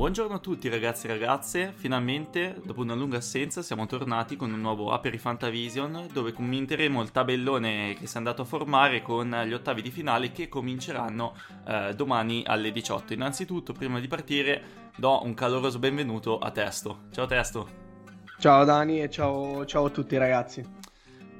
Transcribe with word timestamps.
Buongiorno 0.00 0.36
a 0.36 0.38
tutti 0.38 0.70
ragazzi 0.70 1.06
e 1.06 1.10
ragazze, 1.10 1.74
finalmente 1.76 2.58
dopo 2.64 2.80
una 2.80 2.94
lunga 2.94 3.18
assenza 3.18 3.60
siamo 3.60 3.84
tornati 3.84 4.34
con 4.34 4.50
un 4.50 4.58
nuovo 4.58 4.92
Aperi 4.92 5.18
Fantavision 5.18 6.08
dove 6.10 6.32
commenteremo 6.32 7.02
il 7.02 7.10
tabellone 7.10 7.94
che 7.98 8.06
si 8.06 8.14
è 8.14 8.16
andato 8.16 8.40
a 8.40 8.46
formare 8.46 9.02
con 9.02 9.30
gli 9.44 9.52
ottavi 9.52 9.82
di 9.82 9.90
finale 9.90 10.32
che 10.32 10.48
cominceranno 10.48 11.34
eh, 11.66 11.92
domani 11.94 12.42
alle 12.46 12.72
18. 12.72 13.12
Innanzitutto 13.12 13.74
prima 13.74 14.00
di 14.00 14.08
partire 14.08 14.62
do 14.96 15.22
un 15.22 15.34
caloroso 15.34 15.78
benvenuto 15.78 16.38
a 16.38 16.50
Testo. 16.50 17.00
Ciao 17.12 17.26
Testo. 17.26 17.68
Ciao 18.38 18.64
Dani 18.64 19.02
e 19.02 19.10
ciao, 19.10 19.66
ciao 19.66 19.84
a 19.84 19.90
tutti 19.90 20.16
ragazzi. 20.16 20.66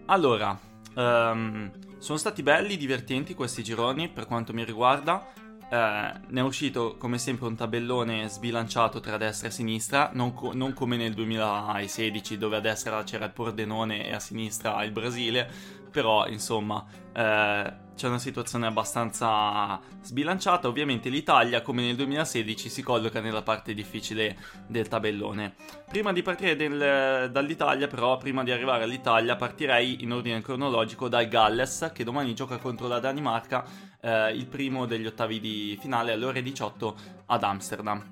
Allora, 0.05 0.55
um, 0.97 1.71
sono 1.97 2.19
stati 2.19 2.43
belli, 2.43 2.77
divertenti 2.77 3.33
questi 3.33 3.63
gironi 3.63 4.11
per 4.11 4.27
quanto 4.27 4.53
mi 4.53 4.65
riguarda. 4.65 5.40
Eh, 5.73 6.13
ne 6.27 6.41
è 6.41 6.43
uscito 6.43 6.97
come 6.97 7.17
sempre 7.17 7.47
un 7.47 7.55
tabellone 7.55 8.29
sbilanciato 8.29 8.99
tra 8.99 9.17
destra 9.17 9.47
e 9.47 9.51
sinistra, 9.53 10.11
non, 10.15 10.35
co- 10.35 10.53
non, 10.53 10.75
come 10.75 10.97
nel 10.97 11.15
2016 11.15 12.37
dove 12.39 12.57
a 12.57 12.61
destra 12.61 13.05
c'era 13.05 13.27
il 13.27 13.31
Pordenone 13.31 14.09
e 14.09 14.13
a 14.13 14.19
sinistra 14.19 14.83
il 14.83 14.91
Brasile, 14.91 15.49
però 15.91 16.27
insomma 16.27 16.85
eh, 17.13 17.89
c'è 18.01 18.09
una 18.09 18.19
situazione 18.19 18.67
abbastanza 18.67 19.79
sbilanciata. 20.01 20.69
Ovviamente 20.69 21.11
l'Italia 21.11 21.61
come 21.61 21.83
nel 21.83 21.97
2016 21.97 22.71
si 22.71 22.83
colloca 22.83 23.21
nella 23.21 23.43
parte 23.43 23.75
difficile 23.75 24.39
del 24.67 24.89
tabellone. 24.89 25.55
Prima 25.87 26.13
di 26.13 26.23
partire 26.23 26.57
del, 26.57 27.31
dall'Italia 27.31 27.89
però, 27.89 28.17
prima 28.17 28.43
di 28.43 28.53
arrivare 28.53 28.85
all'Italia 28.85 29.37
partirei 29.37 30.03
in 30.03 30.13
ordine 30.13 30.41
cronologico 30.41 31.09
dal 31.09 31.29
Galles 31.29 31.91
che 31.93 32.05
domani 32.05 32.35
gioca 32.35 32.57
contro 32.57 32.89
la 32.89 33.01
Danimarca 33.01 33.65
eh, 34.01 34.33
il 34.33 34.47
primo 34.47 34.87
degli 34.87 35.07
ottavi 35.07 35.39
di 35.39 35.77
finale 35.79 36.13
alle 36.13 36.25
ore 36.25 36.43
18 36.43 36.97
ad 37.27 37.43
Amsterdam. 37.43 38.03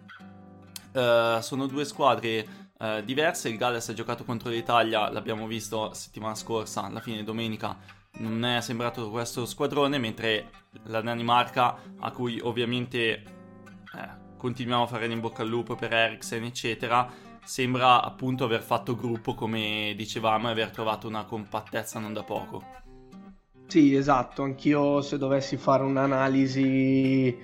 Eh, 0.93 1.39
sono 1.41 1.67
due 1.67 1.85
squadre 1.85 2.68
eh, 2.81 3.03
diverse, 3.05 3.49
il 3.49 3.57
Galles 3.57 3.89
ha 3.89 3.93
giocato 3.93 4.25
contro 4.25 4.51
l'Italia, 4.51 5.11
l'abbiamo 5.11 5.47
visto 5.47 5.93
settimana 5.95 6.35
scorsa, 6.35 6.85
alla 6.85 7.01
fine 7.01 7.25
domenica. 7.25 7.77
Non 8.21 8.45
è 8.45 8.61
sembrato 8.61 9.11
questo 9.11 9.47
squadrone, 9.47 9.99
mentre 9.99 10.51
la 10.85 11.01
Danimarca, 11.01 11.77
a 11.99 12.11
cui 12.11 12.41
ovviamente 12.41 12.99
eh, 13.01 13.23
continuiamo 14.37 14.85
a 14.85 14.87
fare 14.87 15.07
in 15.07 15.21
bocca 15.21 15.43
al 15.43 15.49
lupo 15.49 15.75
per 15.75 15.93
Eriksen, 15.93 16.45
eccetera, 16.45 17.11
sembra 17.45 18.03
appunto 18.03 18.45
aver 18.45 18.63
fatto 18.63 18.95
gruppo, 18.95 19.35
come 19.35 19.95
dicevamo, 19.97 20.49
e 20.49 20.53
aver 20.53 20.71
trovato 20.71 21.09
una 21.09 21.25
compattezza 21.25 21.99
non 21.99 22.13
da 22.13 22.23
poco. 22.23 22.77
Sì, 23.67 23.95
esatto, 23.95 24.43
anch'io 24.43 25.03
se 25.03 25.19
dovessi 25.19 25.57
fare 25.57 25.83
un'analisi 25.83 27.39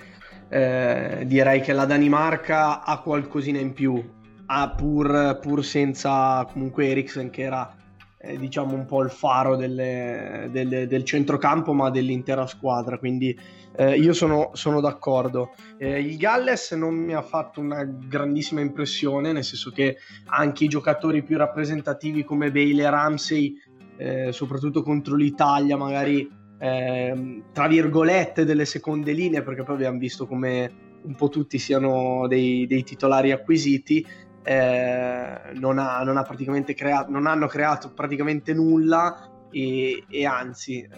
eh, 0.48 1.22
direi 1.26 1.60
che 1.60 1.72
la 1.72 1.84
Danimarca 1.84 2.82
ha 2.82 3.00
qualcosina 3.00 3.58
in 3.58 3.72
più, 3.72 4.22
ha 4.46 4.70
pur, 4.70 5.38
pur 5.40 5.64
senza 5.64 6.46
comunque 6.52 6.88
Eriksen 6.88 7.30
che 7.30 7.42
era 7.42 7.74
eh, 8.18 8.38
diciamo 8.38 8.74
un 8.74 8.86
po' 8.86 9.02
il 9.02 9.10
faro 9.10 9.56
delle, 9.56 10.48
delle, 10.50 10.86
del 10.86 11.04
centrocampo 11.04 11.72
ma 11.72 11.90
dell'intera 11.90 12.46
squadra, 12.46 12.98
quindi 12.98 13.38
eh, 13.76 13.96
io 13.96 14.12
sono, 14.12 14.50
sono 14.54 14.80
d'accordo. 14.80 15.52
Eh, 15.78 16.00
il 16.00 16.16
Galles 16.16 16.72
non 16.72 16.94
mi 16.94 17.12
ha 17.12 17.22
fatto 17.22 17.60
una 17.60 17.84
grandissima 17.84 18.60
impressione, 18.60 19.32
nel 19.32 19.44
senso 19.44 19.70
che 19.70 19.98
anche 20.26 20.64
i 20.64 20.68
giocatori 20.68 21.22
più 21.22 21.36
rappresentativi 21.36 22.24
come 22.24 22.50
Bale 22.50 22.82
e 22.82 22.90
Ramsey 22.90 23.60
eh, 23.96 24.32
soprattutto 24.32 24.82
contro 24.82 25.16
l'Italia, 25.16 25.76
magari 25.76 26.28
eh, 26.58 27.42
tra 27.52 27.66
virgolette 27.66 28.44
delle 28.44 28.64
seconde 28.64 29.12
linee, 29.12 29.42
perché 29.42 29.62
poi 29.62 29.74
abbiamo 29.74 29.98
visto 29.98 30.26
come 30.26 30.92
un 31.02 31.14
po' 31.16 31.28
tutti 31.28 31.58
siano 31.58 32.26
dei, 32.28 32.66
dei 32.66 32.82
titolari 32.82 33.32
acquisiti. 33.32 34.06
Eh, 34.44 35.52
non, 35.54 35.78
ha, 35.78 36.02
non, 36.02 36.18
ha 36.18 36.22
praticamente 36.22 36.74
creato, 36.74 37.10
non 37.10 37.26
hanno 37.26 37.46
creato 37.46 37.92
praticamente 37.94 38.52
nulla 38.52 39.30
e, 39.50 40.04
e 40.06 40.26
anzi 40.26 40.82
eh, 40.82 40.88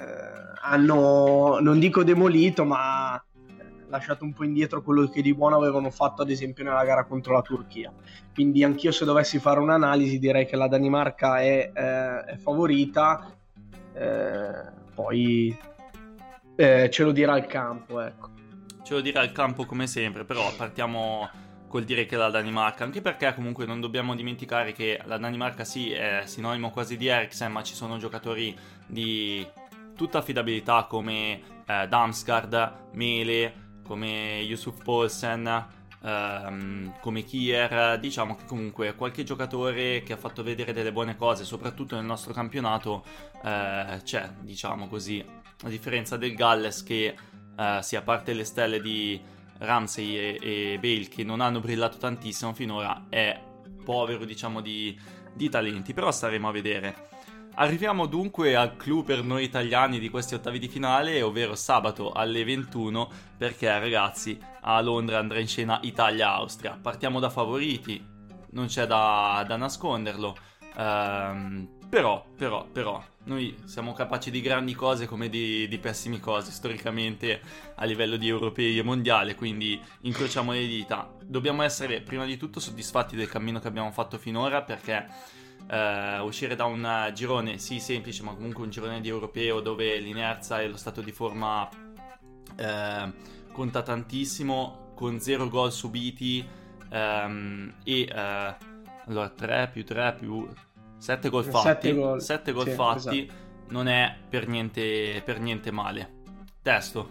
hanno, 0.62 1.58
non 1.60 1.78
dico 1.78 2.02
demolito, 2.02 2.64
ma 2.64 3.22
lasciato 3.88 4.24
un 4.24 4.32
po' 4.32 4.44
indietro 4.44 4.82
quello 4.82 5.08
che 5.08 5.22
di 5.22 5.34
buono 5.34 5.56
avevano 5.56 5.90
fatto 5.90 6.22
ad 6.22 6.30
esempio 6.30 6.64
nella 6.64 6.84
gara 6.84 7.04
contro 7.04 7.34
la 7.34 7.42
Turchia. 7.42 7.92
Quindi 8.34 8.64
anch'io 8.64 8.92
se 8.92 9.04
dovessi 9.04 9.38
fare 9.38 9.60
un'analisi 9.60 10.18
direi 10.18 10.46
che 10.46 10.56
la 10.56 10.68
Danimarca 10.68 11.40
è, 11.40 11.70
eh, 11.72 12.24
è 12.24 12.36
favorita, 12.36 13.32
eh, 13.92 14.72
poi 14.94 15.56
eh, 16.56 16.90
ce 16.90 17.02
lo 17.04 17.12
dirà 17.12 17.36
il 17.36 17.46
campo. 17.46 18.00
Ecco. 18.00 18.30
Ce 18.82 18.94
lo 18.94 19.00
dirà 19.00 19.22
il 19.22 19.32
campo 19.32 19.64
come 19.64 19.86
sempre, 19.86 20.24
però 20.24 20.52
partiamo 20.56 21.28
col 21.76 21.84
dire 21.84 22.06
che 22.06 22.16
la 22.16 22.30
Danimarca, 22.30 22.84
anche 22.84 23.02
perché 23.02 23.34
comunque 23.34 23.66
non 23.66 23.80
dobbiamo 23.80 24.14
dimenticare 24.14 24.72
che 24.72 24.98
la 25.04 25.18
Danimarca 25.18 25.62
sì 25.62 25.92
è 25.92 26.22
sinonimo 26.24 26.70
quasi 26.70 26.96
di 26.96 27.06
Eriksen, 27.08 27.52
ma 27.52 27.62
ci 27.62 27.74
sono 27.74 27.98
giocatori 27.98 28.56
di 28.86 29.46
tutta 29.94 30.16
affidabilità 30.16 30.84
come 30.84 31.42
eh, 31.66 31.86
Damsgaard, 31.86 32.92
Mele, 32.92 33.80
come 33.84 34.40
Yusuf 34.40 34.82
Paulsen, 34.82 35.66
ehm, 36.02 36.94
come 36.98 37.24
Kier, 37.24 37.98
diciamo 37.98 38.36
che 38.36 38.46
comunque 38.46 38.94
qualche 38.94 39.22
giocatore 39.22 40.02
che 40.02 40.14
ha 40.14 40.16
fatto 40.16 40.42
vedere 40.42 40.72
delle 40.72 40.92
buone 40.92 41.14
cose, 41.14 41.44
soprattutto 41.44 41.94
nel 41.94 42.06
nostro 42.06 42.32
campionato, 42.32 43.04
eh, 43.44 44.00
c'è, 44.02 44.30
diciamo 44.40 44.88
così, 44.88 45.22
a 45.62 45.68
differenza 45.68 46.16
del 46.16 46.34
Galles 46.34 46.82
che, 46.82 47.04
eh, 47.04 47.16
a 47.54 48.02
parte 48.02 48.32
le 48.32 48.44
stelle 48.44 48.80
di 48.80 49.34
Ramsey 49.58 50.16
e, 50.16 50.38
e 50.40 50.78
Bale 50.80 51.08
che 51.08 51.24
non 51.24 51.40
hanno 51.40 51.60
brillato 51.60 51.98
tantissimo 51.98 52.52
finora, 52.52 53.06
è 53.08 53.40
povero, 53.84 54.24
diciamo, 54.24 54.60
di, 54.60 54.98
di 55.34 55.48
talenti, 55.48 55.94
però 55.94 56.10
staremo 56.10 56.48
a 56.48 56.52
vedere. 56.52 57.08
Arriviamo 57.58 58.04
dunque 58.04 58.54
al 58.54 58.76
clou 58.76 59.02
per 59.02 59.22
noi 59.22 59.44
italiani 59.44 59.98
di 59.98 60.10
questi 60.10 60.34
ottavi 60.34 60.58
di 60.58 60.68
finale, 60.68 61.22
ovvero 61.22 61.54
sabato 61.54 62.12
alle 62.12 62.44
21, 62.44 63.08
perché 63.38 63.66
ragazzi 63.78 64.38
a 64.60 64.78
Londra 64.82 65.18
andrà 65.18 65.38
in 65.38 65.48
scena 65.48 65.78
Italia-Austria. 65.82 66.78
Partiamo 66.80 67.18
da 67.18 67.30
favoriti, 67.30 68.04
non 68.50 68.66
c'è 68.66 68.86
da, 68.86 69.42
da 69.46 69.56
nasconderlo. 69.56 70.36
Um, 70.76 71.75
però, 71.88 72.24
però, 72.36 72.66
però, 72.66 73.02
noi 73.24 73.56
siamo 73.64 73.92
capaci 73.92 74.30
di 74.30 74.40
grandi 74.40 74.74
cose 74.74 75.06
come 75.06 75.28
di, 75.28 75.66
di 75.68 75.78
pessime 75.78 76.20
cose 76.20 76.50
storicamente 76.50 77.40
a 77.76 77.84
livello 77.84 78.16
di 78.16 78.28
europei 78.28 78.78
e 78.78 78.82
mondiale, 78.82 79.34
quindi 79.34 79.80
incrociamo 80.02 80.52
le 80.52 80.66
dita. 80.66 81.12
Dobbiamo 81.22 81.62
essere 81.62 82.00
prima 82.00 82.24
di 82.24 82.36
tutto 82.36 82.60
soddisfatti 82.60 83.16
del 83.16 83.28
cammino 83.28 83.60
che 83.60 83.68
abbiamo 83.68 83.90
fatto 83.90 84.18
finora 84.18 84.62
perché 84.62 85.34
Uh, 85.66 86.22
uscire 86.22 86.54
da 86.54 86.64
un 86.64 87.10
girone 87.12 87.58
sì 87.58 87.80
semplice 87.80 88.22
ma 88.22 88.32
comunque 88.34 88.62
un 88.62 88.70
girone 88.70 89.00
di 89.00 89.08
europeo 89.08 89.58
dove 89.58 89.98
l'inerzia 89.98 90.60
e 90.60 90.68
lo 90.68 90.76
stato 90.76 91.00
di 91.00 91.10
forma 91.10 91.62
uh, 91.64 93.12
conta 93.50 93.82
tantissimo 93.82 94.92
con 94.94 95.18
zero 95.18 95.48
gol 95.48 95.72
subiti 95.72 96.46
um, 96.88 97.74
e 97.82 98.08
uh, 98.08 98.64
allora 99.06 99.28
3 99.28 99.70
più 99.72 99.84
3 99.84 100.14
più 100.20 100.48
7 100.98 101.28
gol 101.28 101.44
fatti 101.44 101.88
7 101.88 101.92
gol, 101.94 102.22
7 102.22 102.52
gol 102.52 102.64
sì, 102.64 102.70
fatti 102.70 103.24
esatto. 103.24 103.34
non 103.68 103.88
è 103.88 104.16
per 104.28 104.48
niente, 104.48 105.22
per 105.24 105.40
niente 105.40 105.70
male 105.70 106.14
testo 106.62 107.10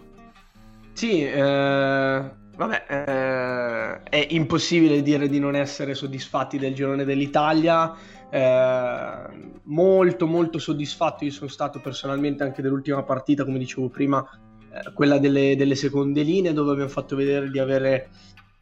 sì 0.92 1.24
eh 1.24 2.44
Vabbè, 2.56 2.86
eh, 2.88 4.02
è 4.08 4.26
impossibile 4.30 5.02
dire 5.02 5.28
di 5.28 5.38
non 5.38 5.54
essere 5.54 5.94
soddisfatti 5.94 6.58
del 6.58 6.74
girone 6.74 7.04
dell'Italia. 7.04 7.94
Eh, 8.30 9.58
molto, 9.64 10.26
molto 10.26 10.58
soddisfatto. 10.58 11.24
Io 11.24 11.30
sono 11.32 11.50
stato 11.50 11.80
personalmente 11.80 12.44
anche 12.44 12.62
dell'ultima 12.62 13.02
partita, 13.02 13.44
come 13.44 13.58
dicevo 13.58 13.90
prima, 13.90 14.26
eh, 14.70 14.90
quella 14.94 15.18
delle, 15.18 15.54
delle, 15.54 15.74
seconde 15.74 16.22
linee, 16.22 16.54
dove 16.54 16.72
abbiamo 16.72 16.88
fatto 16.88 17.14
vedere 17.14 17.50
di 17.50 17.58
avere 17.58 18.08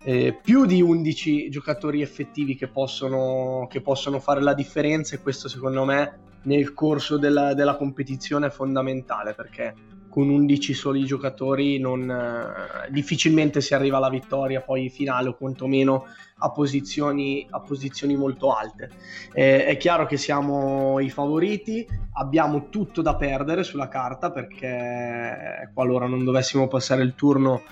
eh, 0.04 0.38
più 0.40 0.66
di 0.66 0.82
11 0.82 1.48
giocatori 1.48 2.02
effettivi 2.02 2.54
che 2.56 2.68
possono, 2.68 3.66
che 3.70 3.80
possono, 3.80 4.20
fare 4.20 4.42
la 4.42 4.54
differenza. 4.54 5.14
E 5.14 5.20
questo, 5.20 5.48
secondo 5.48 5.84
me, 5.84 6.18
nel 6.42 6.74
corso 6.74 7.16
della, 7.16 7.54
della 7.54 7.76
competizione 7.76 8.48
è 8.48 8.50
fondamentale 8.50 9.32
perché 9.32 9.74
con 10.14 10.28
11 10.28 10.74
soli 10.74 11.04
giocatori 11.04 11.80
non, 11.80 12.08
eh, 12.08 12.90
difficilmente 12.92 13.60
si 13.60 13.74
arriva 13.74 13.96
alla 13.96 14.10
vittoria 14.10 14.60
poi 14.60 14.88
finale 14.88 15.30
o 15.30 15.34
quantomeno 15.34 16.06
a 16.38 16.52
posizioni, 16.52 17.44
a 17.50 17.60
posizioni 17.60 18.14
molto 18.14 18.54
alte. 18.54 18.90
Eh, 19.32 19.64
è 19.64 19.76
chiaro 19.76 20.06
che 20.06 20.16
siamo 20.16 21.00
i 21.00 21.10
favoriti, 21.10 21.84
abbiamo 22.12 22.68
tutto 22.68 23.02
da 23.02 23.16
perdere 23.16 23.64
sulla 23.64 23.88
carta 23.88 24.30
perché 24.30 25.68
qualora 25.74 26.06
non 26.06 26.22
dovessimo 26.22 26.68
passare 26.68 27.02
il 27.02 27.14
turno 27.16 27.62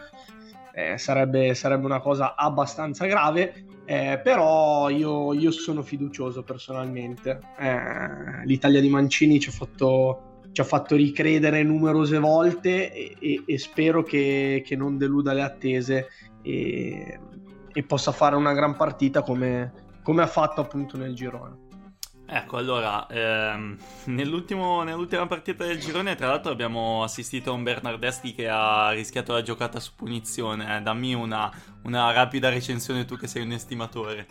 eh, 0.74 0.98
sarebbe, 0.98 1.54
sarebbe, 1.54 1.86
una 1.86 2.00
cosa 2.00 2.34
abbastanza 2.34 3.06
grave, 3.06 3.64
eh, 3.84 4.20
però 4.22 4.88
io, 4.88 5.32
io, 5.32 5.50
sono 5.50 5.82
fiducioso 5.82 6.42
personalmente. 6.42 7.38
Eh, 7.58 8.44
L'Italia 8.46 8.80
di 8.80 8.88
Mancini 8.88 9.38
ci 9.40 9.48
ha 9.48 9.52
fatto 9.52 10.26
ci 10.52 10.60
ha 10.60 10.64
fatto 10.64 10.96
ricredere 10.96 11.62
numerose 11.62 12.19
volte 12.19 12.92
e, 12.92 13.16
e, 13.19 13.42
e 13.46 13.58
spero 13.58 14.02
che, 14.02 14.62
che, 14.64 14.76
non 14.76 14.98
deluda 14.98 15.32
le 15.32 15.40
attese 15.40 16.08
e, 16.42 17.19
e 17.72 17.82
possa 17.84 18.12
fare 18.12 18.36
una 18.36 18.52
gran 18.52 18.76
partita 18.76 19.22
come, 19.22 19.72
come 20.02 20.20
ha 20.20 20.26
fatto 20.26 20.60
appunto 20.60 20.98
nel 20.98 21.14
girone. 21.14 21.70
Ecco, 22.34 22.56
allora, 22.56 23.06
ehm, 23.08 23.76
nell'ultima 24.06 25.26
partita 25.26 25.67
del 25.67 25.79
girone, 25.79 26.14
tra 26.14 26.29
l'altro, 26.29 26.50
abbiamo 26.50 27.02
assistito 27.02 27.50
a 27.50 27.52
un 27.52 27.62
Bernardeschi 27.62 28.32
che 28.32 28.49
ha 28.49 28.88
rischiato 28.93 29.34
la 29.34 29.43
giocata 29.43 29.79
su 29.79 29.94
punizione. 29.94 30.79
Eh, 30.79 30.81
dammi 30.81 31.12
una, 31.12 31.52
una, 31.82 32.11
rapida 32.11 32.49
recensione, 32.49 33.05
tu 33.05 33.19
che 33.19 33.26
sei 33.26 33.43
un 33.43 33.52
estimatore. 33.52 34.26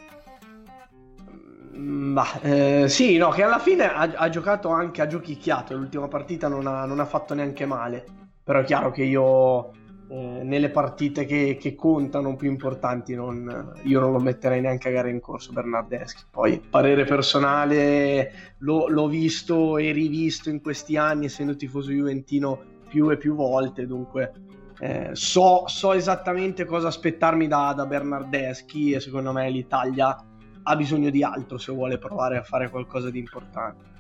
Ma 1.74 2.26
mm, 2.44 2.52
eh, 2.52 2.90
sì, 2.90 3.18
no, 3.18 3.30
che 3.30 3.44
alla 3.44 3.60
fine 3.60 3.94
ha, 3.94 4.12
ha, 4.16 4.30
giocato 4.30 4.70
anche, 4.70 5.04
ha 5.04 5.08
giochicchiato. 5.08 5.76
L'ultima 5.76 6.08
partita 6.08 6.48
non 6.48 6.66
ha, 6.66 6.86
non 6.86 7.00
ha 7.00 7.06
fatto 7.06 7.36
neanche 7.36 7.68
male. 7.68 8.04
Però 8.44 8.62
è 8.62 8.64
chiaro 8.64 8.90
che 8.90 9.04
io 9.04 9.74
eh, 10.12 10.44
nelle 10.44 10.70
partite 10.70 11.24
che, 11.24 11.58
che, 11.58 11.74
contano 11.74 12.36
più 12.36 12.50
importanti 12.50 13.16
non, 13.16 13.74
io 13.84 14.02
non 14.02 14.12
lo 14.12 14.20
metterei 14.20 14.60
neanche 14.60 14.90
a 14.90 14.92
gara 14.92 15.08
in 15.08 15.22
corso 15.22 15.54
Bernardeschi. 15.54 16.24
Poi 16.30 16.60
parere 16.60 17.06
personale 17.06 18.56
lo, 18.58 18.90
l'ho 18.90 19.08
visto 19.08 19.78
e 19.78 19.94
rivisto 19.94 20.50
in 20.50 20.60
questi 20.60 20.98
anni 20.98 21.28
essendo 21.28 21.56
tifoso 21.56 21.92
juventino 21.92 22.62
più 22.90 23.10
e 23.10 23.16
più 23.16 23.36
volte 23.36 23.88
dunque 23.88 24.34
eh, 24.80 25.12
so, 25.14 25.64
so, 25.68 25.94
esattamente 25.94 26.66
cosa 26.66 26.90
aspettarmi 26.90 27.48
da, 27.48 27.72
da 27.74 27.86
Bernardeschi 27.86 28.92
e 28.92 29.00
secondo 29.00 29.32
me 29.32 29.50
l'Italia 29.50 30.22
ha 30.64 30.76
bisogno 30.76 31.10
di 31.10 31.24
altro 31.24 31.58
se 31.58 31.72
vuole 31.72 31.98
provare 31.98 32.36
a 32.36 32.44
fare 32.44 32.70
qualcosa 32.70 33.10
di 33.10 33.20
importante 33.20 33.91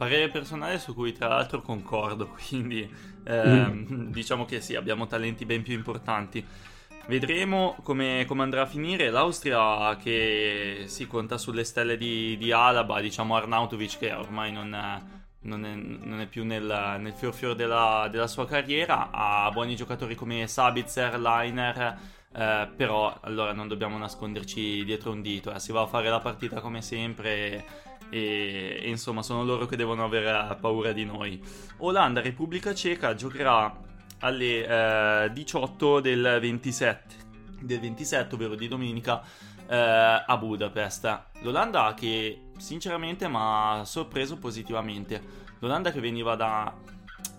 Parere 0.00 0.30
personale 0.30 0.78
su 0.78 0.94
cui 0.94 1.12
tra 1.12 1.28
l'altro 1.28 1.60
concordo, 1.60 2.28
quindi 2.48 2.90
eh, 3.22 3.66
mm. 3.66 4.10
diciamo 4.10 4.46
che 4.46 4.62
sì, 4.62 4.74
abbiamo 4.74 5.06
talenti 5.06 5.44
ben 5.44 5.60
più 5.62 5.74
importanti. 5.74 6.42
Vedremo 7.06 7.76
come, 7.82 8.24
come, 8.26 8.42
andrà 8.42 8.62
a 8.62 8.66
finire. 8.66 9.10
L'Austria 9.10 9.94
che 10.02 10.84
si 10.86 11.06
conta 11.06 11.36
sulle 11.36 11.64
stelle 11.64 11.98
di, 11.98 12.38
di 12.38 12.50
Alaba, 12.50 12.98
diciamo 13.02 13.36
Arnautovic 13.36 13.98
che 13.98 14.14
ormai 14.14 14.50
non 14.50 14.74
è, 14.74 15.02
non 15.40 15.66
è, 15.66 15.74
non 15.74 16.20
è 16.20 16.26
più 16.26 16.46
nel, 16.46 16.96
nel 16.98 17.12
fior 17.12 17.34
fior 17.34 17.54
della, 17.54 18.08
della, 18.10 18.26
sua 18.26 18.46
carriera, 18.46 19.10
ha 19.10 19.50
buoni 19.50 19.76
giocatori 19.76 20.14
come 20.14 20.46
Sabitzer, 20.46 21.20
Leiner, 21.20 21.98
eh, 22.34 22.68
però 22.74 23.14
allora 23.20 23.52
non 23.52 23.68
dobbiamo 23.68 23.98
nasconderci 23.98 24.82
dietro 24.82 25.10
un 25.10 25.20
dito, 25.20 25.52
eh. 25.52 25.60
si 25.60 25.72
va 25.72 25.82
a 25.82 25.86
fare 25.86 26.08
la 26.08 26.20
partita 26.20 26.62
come 26.62 26.80
sempre 26.80 27.89
e, 28.10 28.82
insomma 28.84 29.22
sono 29.22 29.44
loro 29.44 29.66
che 29.66 29.76
devono 29.76 30.04
avere 30.04 30.56
paura 30.60 30.92
di 30.92 31.04
noi. 31.04 31.42
Olanda, 31.78 32.20
Repubblica 32.20 32.74
Ceca 32.74 33.14
giocherà 33.14 33.74
alle 34.20 35.24
eh, 35.24 35.32
18 35.32 36.00
del 36.00 36.38
27, 36.40 37.14
del 37.60 37.80
27, 37.80 38.34
ovvero 38.34 38.54
di 38.54 38.68
domenica, 38.68 39.22
eh, 39.66 39.76
a 40.26 40.36
Budapest. 40.36 41.22
L'Olanda 41.40 41.94
che 41.94 42.50
sinceramente 42.58 43.28
mi 43.28 43.36
ha 43.38 43.82
sorpreso 43.84 44.36
positivamente. 44.36 45.48
L'Olanda 45.60 45.90
che 45.90 46.00
veniva 46.00 46.34
da 46.34 46.74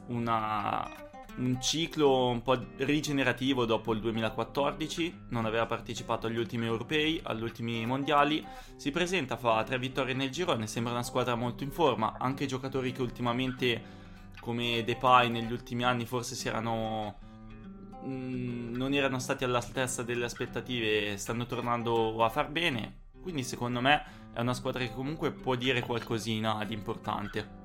una 0.07 1.00
un 1.37 1.61
ciclo 1.61 2.27
un 2.27 2.41
po' 2.41 2.59
rigenerativo 2.77 3.65
dopo 3.65 3.93
il 3.93 3.99
2014, 3.99 5.25
non 5.29 5.45
aveva 5.45 5.65
partecipato 5.65 6.27
agli 6.27 6.37
ultimi 6.37 6.65
europei, 6.65 7.19
agli 7.23 7.41
ultimi 7.41 7.85
mondiali, 7.85 8.45
si 8.75 8.91
presenta, 8.91 9.37
fa 9.37 9.63
tre 9.63 9.79
vittorie 9.79 10.13
nel 10.13 10.29
girone, 10.29 10.67
sembra 10.67 10.93
una 10.93 11.03
squadra 11.03 11.35
molto 11.35 11.63
in 11.63 11.71
forma, 11.71 12.15
anche 12.17 12.45
giocatori 12.45 12.91
che 12.91 13.01
ultimamente 13.01 13.99
come 14.39 14.83
Depay 14.83 15.29
negli 15.29 15.51
ultimi 15.51 15.83
anni 15.83 16.05
forse 16.05 16.33
si 16.33 16.47
erano 16.47 17.17
mh, 18.03 18.11
mm, 18.11 18.75
non 18.75 18.93
erano 18.93 19.19
stati 19.19 19.43
all'altezza 19.43 20.03
delle 20.03 20.25
aspettative, 20.25 21.17
stanno 21.17 21.45
tornando 21.45 22.23
a 22.23 22.29
far 22.29 22.49
bene, 22.49 23.09
quindi 23.21 23.43
secondo 23.43 23.81
me 23.81 24.03
è 24.33 24.39
una 24.41 24.53
squadra 24.53 24.83
che 24.83 24.93
comunque 24.93 25.31
può 25.31 25.55
dire 25.55 25.81
qualcosina 25.81 26.63
di 26.65 26.73
importante. 26.73 27.60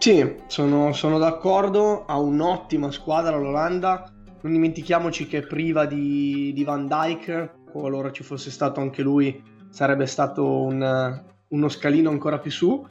Sì, 0.00 0.36
sono, 0.46 0.94
sono 0.94 1.18
d'accordo, 1.18 2.06
ha 2.06 2.18
un'ottima 2.18 2.90
squadra 2.90 3.36
l'Olanda, 3.36 4.10
non 4.40 4.52
dimentichiamoci 4.52 5.26
che 5.26 5.42
priva 5.42 5.84
di, 5.84 6.52
di 6.54 6.64
Van 6.64 6.86
Dyke, 6.86 7.56
qualora 7.70 8.10
ci 8.10 8.22
fosse 8.22 8.50
stato 8.50 8.80
anche 8.80 9.02
lui 9.02 9.42
sarebbe 9.68 10.06
stato 10.06 10.62
un, 10.62 11.22
uno 11.48 11.68
scalino 11.68 12.08
ancora 12.08 12.38
più 12.38 12.50
su, 12.50 12.82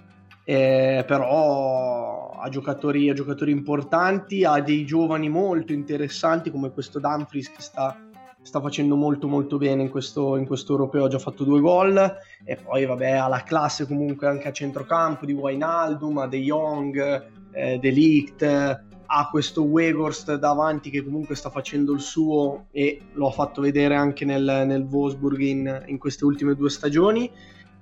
eh, 0.44 1.04
però 1.08 2.30
ha 2.40 2.48
giocatori, 2.50 3.10
ha 3.10 3.16
giocatori 3.16 3.50
importanti, 3.50 4.46
ha 4.46 4.62
dei 4.62 4.86
giovani 4.86 5.30
molto 5.30 5.74
interessanti 5.74 6.52
come 6.52 6.70
questo 6.72 7.00
Dumfries 7.00 7.52
che 7.52 7.62
sta 7.64 7.98
sta 8.42 8.62
facendo 8.62 8.96
molto 8.96 9.28
molto 9.28 9.58
bene 9.58 9.84
in 9.84 9.90
questo, 9.90 10.36
in 10.38 10.46
questo 10.46 10.72
europeo, 10.74 11.06
ha 11.06 11.10
già 11.10 11.20
fatto 11.20 11.44
due 11.44 11.60
gol. 11.60 12.18
E 12.44 12.56
poi 12.56 12.86
vabbè 12.86 13.12
ha 13.12 13.28
la 13.28 13.44
classe 13.44 13.86
comunque 13.86 14.28
anche 14.28 14.48
a 14.48 14.52
centrocampo 14.52 15.26
di 15.26 15.34
Wijnaldum, 15.34 16.18
ha 16.18 16.28
De 16.28 16.40
Jong, 16.40 17.28
eh, 17.52 17.78
De 17.80 17.90
Ligt, 17.90 18.44
ha 19.12 19.28
questo 19.30 19.64
Weghorst 19.64 20.36
davanti 20.36 20.90
che 20.90 21.04
comunque 21.04 21.36
sta 21.36 21.50
facendo 21.50 21.94
il 21.94 22.00
suo 22.00 22.68
e 22.72 23.02
lo 23.14 23.28
ha 23.28 23.32
fatto 23.32 23.60
vedere 23.62 23.96
anche 23.96 24.24
nel, 24.24 24.64
nel 24.66 24.88
Wolfsburg 24.90 25.40
in, 25.40 25.84
in, 25.88 25.98
queste 25.98 26.26
ultime 26.26 26.56
due 26.56 26.70
stagioni. 26.70 27.30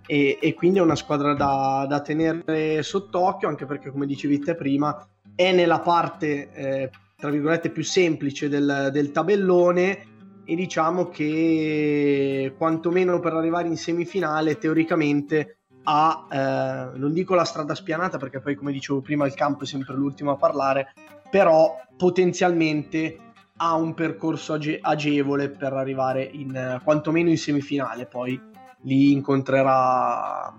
E, 0.06 0.38
e 0.42 0.53
quindi 0.53 0.80
è 0.80 0.81
una 0.81 0.95
squadra 0.95 1.33
da, 1.33 1.86
da, 1.88 2.00
tenere 2.00 2.81
sott'occhio 2.81 3.50
anche 3.50 3.65
perché 3.65 3.92
come 3.92 4.06
dicevi 4.06 4.39
te 4.39 4.56
prima 4.56 5.06
è 5.36 5.51
nella 5.51 5.81
parte 5.81 6.50
eh, 6.53 6.89
tra 7.18 7.30
virgolette 7.30 7.71
più 7.71 7.83
semplice 7.83 8.48
del, 8.48 8.88
del 8.94 9.12
tabellone 9.12 10.15
e 10.49 10.55
diciamo 10.55 11.09
che 11.09 12.53
quantomeno 12.57 13.19
per 13.19 13.33
arrivare 13.33 13.67
in 13.67 13.75
semifinale 13.75 14.57
teoricamente 14.57 15.57
ha, 15.83 16.25
eh, 16.31 16.97
non 16.97 17.11
dico 17.11 17.35
la 17.35 17.44
strada 17.44 17.75
spianata 17.75 18.17
perché 18.17 18.39
poi 18.39 18.55
come 18.55 18.71
dicevo 18.71 19.01
prima 19.01 19.25
il 19.25 19.33
campo 19.33 19.63
è 19.63 19.67
sempre 19.67 19.94
l'ultimo 19.94 20.31
a 20.31 20.38
parlare, 20.38 20.94
però 21.29 21.75
potenzialmente 21.97 23.19
ha 23.57 23.75
un 23.75 23.94
percorso 23.94 24.53
age- 24.53 24.79
agevole 24.81 25.49
per 25.49 25.73
arrivare 25.73 26.23
in, 26.23 26.79
quantomeno 26.81 27.29
in 27.29 27.38
semifinale, 27.38 28.05
poi 28.05 28.39
lì 28.83 29.11
incontrerà 29.11 30.53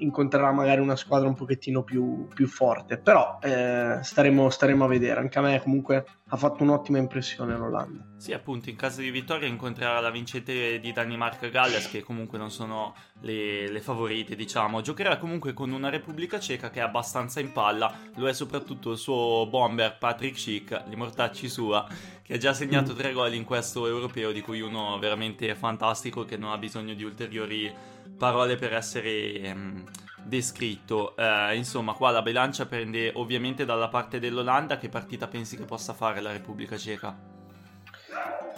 incontrerà 0.00 0.52
magari 0.52 0.80
una 0.80 0.96
squadra 0.96 1.28
un 1.28 1.34
pochettino 1.34 1.82
più, 1.82 2.26
più 2.32 2.46
forte, 2.46 2.98
però 2.98 3.38
eh, 3.42 3.98
staremo, 4.02 4.50
staremo, 4.50 4.84
a 4.84 4.88
vedere, 4.88 5.20
anche 5.20 5.38
a 5.38 5.42
me 5.42 5.60
comunque 5.62 6.04
ha 6.32 6.36
fatto 6.36 6.62
un'ottima 6.62 6.98
impressione 6.98 7.56
l'Olanda. 7.56 8.04
Sì, 8.16 8.32
appunto, 8.32 8.70
in 8.70 8.76
caso 8.76 9.00
di 9.00 9.10
vittoria 9.10 9.48
incontrerà 9.48 9.98
la 10.00 10.10
vincente 10.10 10.78
di 10.78 10.92
Danimarca-Galles, 10.92 11.88
che 11.88 12.02
comunque 12.02 12.38
non 12.38 12.50
sono 12.50 12.94
le, 13.20 13.70
le, 13.70 13.80
favorite, 13.80 14.36
diciamo. 14.36 14.80
Giocherà 14.80 15.18
comunque 15.18 15.52
con 15.52 15.72
una 15.72 15.88
Repubblica 15.88 16.38
Ceca 16.38 16.70
che 16.70 16.80
è 16.80 16.82
abbastanza 16.82 17.40
in 17.40 17.52
palla, 17.52 17.92
lo 18.16 18.28
è 18.28 18.32
soprattutto 18.32 18.92
il 18.92 18.98
suo 18.98 19.46
bomber 19.48 19.98
Patrick 19.98 20.38
Schick, 20.38 20.88
gli 20.88 20.94
mortacci 20.94 21.48
sua, 21.48 21.86
che 22.22 22.34
ha 22.34 22.38
già 22.38 22.52
segnato 22.52 22.92
mm. 22.92 22.96
tre 22.96 23.12
gol 23.12 23.34
in 23.34 23.44
questo 23.44 23.86
europeo, 23.86 24.30
di 24.30 24.40
cui 24.40 24.60
uno 24.60 24.98
veramente 24.98 25.54
fantastico 25.56 26.24
che 26.24 26.36
non 26.36 26.52
ha 26.52 26.58
bisogno 26.58 26.94
di 26.94 27.02
ulteriori 27.02 27.98
parole 28.20 28.56
per 28.56 28.74
essere 28.74 29.32
ehm, 29.40 29.82
descritto. 30.22 31.16
Eh, 31.16 31.56
insomma, 31.56 31.94
qua 31.94 32.10
la 32.10 32.20
bilancia 32.20 32.66
prende 32.66 33.10
ovviamente 33.14 33.64
dalla 33.64 33.88
parte 33.88 34.20
dell'Olanda. 34.20 34.76
Che 34.76 34.90
partita 34.90 35.26
pensi 35.26 35.56
che 35.56 35.64
possa 35.64 35.94
fare 35.94 36.20
la 36.20 36.30
Repubblica 36.30 36.76
Ceca? 36.76 37.16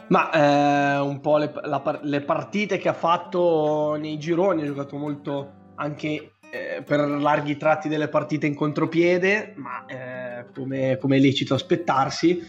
Ma 0.09 0.31
eh, 0.33 0.99
un 0.99 1.21
po' 1.21 1.39
le, 1.39 1.53
la, 1.63 2.01
le, 2.03 2.21
partite 2.23 2.77
che 2.79 2.89
ha 2.89 2.93
fatto 2.93 3.95
nei 3.95 4.19
gironi, 4.19 4.63
ha 4.63 4.67
giocato 4.67 4.97
molto 4.97 5.53
anche 5.77 6.33
eh, 6.51 6.83
per 6.83 7.09
larghi 7.09 7.57
tratti 7.57 7.89
delle 7.89 8.09
partite 8.09 8.49
in 8.49 8.57
contropiede, 8.57 9.55
ma 9.57 9.87
eh, 9.87 10.47
come, 10.53 10.99
come 11.01 11.17
è 11.17 11.21
lecito 11.21 11.55
aspettarsi. 11.55 12.43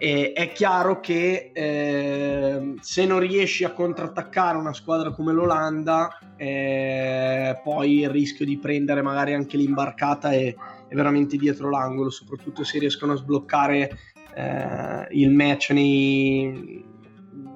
E 0.00 0.32
è 0.32 0.52
chiaro 0.52 1.00
che 1.00 1.50
eh, 1.52 2.74
se 2.80 3.04
non 3.04 3.18
riesci 3.18 3.64
a 3.64 3.72
contrattaccare 3.72 4.56
una 4.56 4.72
squadra 4.72 5.10
come 5.10 5.32
l'Olanda, 5.32 6.20
eh, 6.36 7.60
poi 7.64 8.00
il 8.00 8.08
rischio 8.08 8.44
di 8.44 8.58
prendere 8.58 9.02
magari 9.02 9.34
anche 9.34 9.56
l'imbarcata 9.56 10.30
è, 10.30 10.54
è, 10.86 10.94
veramente 10.94 11.36
dietro 11.36 11.68
l'angolo, 11.68 12.10
soprattutto 12.10 12.62
se 12.62 12.78
riescono 12.78 13.14
a 13.14 13.16
sbloccare 13.16 13.98
eh, 14.34 15.06
il 15.10 15.32
match 15.32 15.70
nei, 15.70 16.84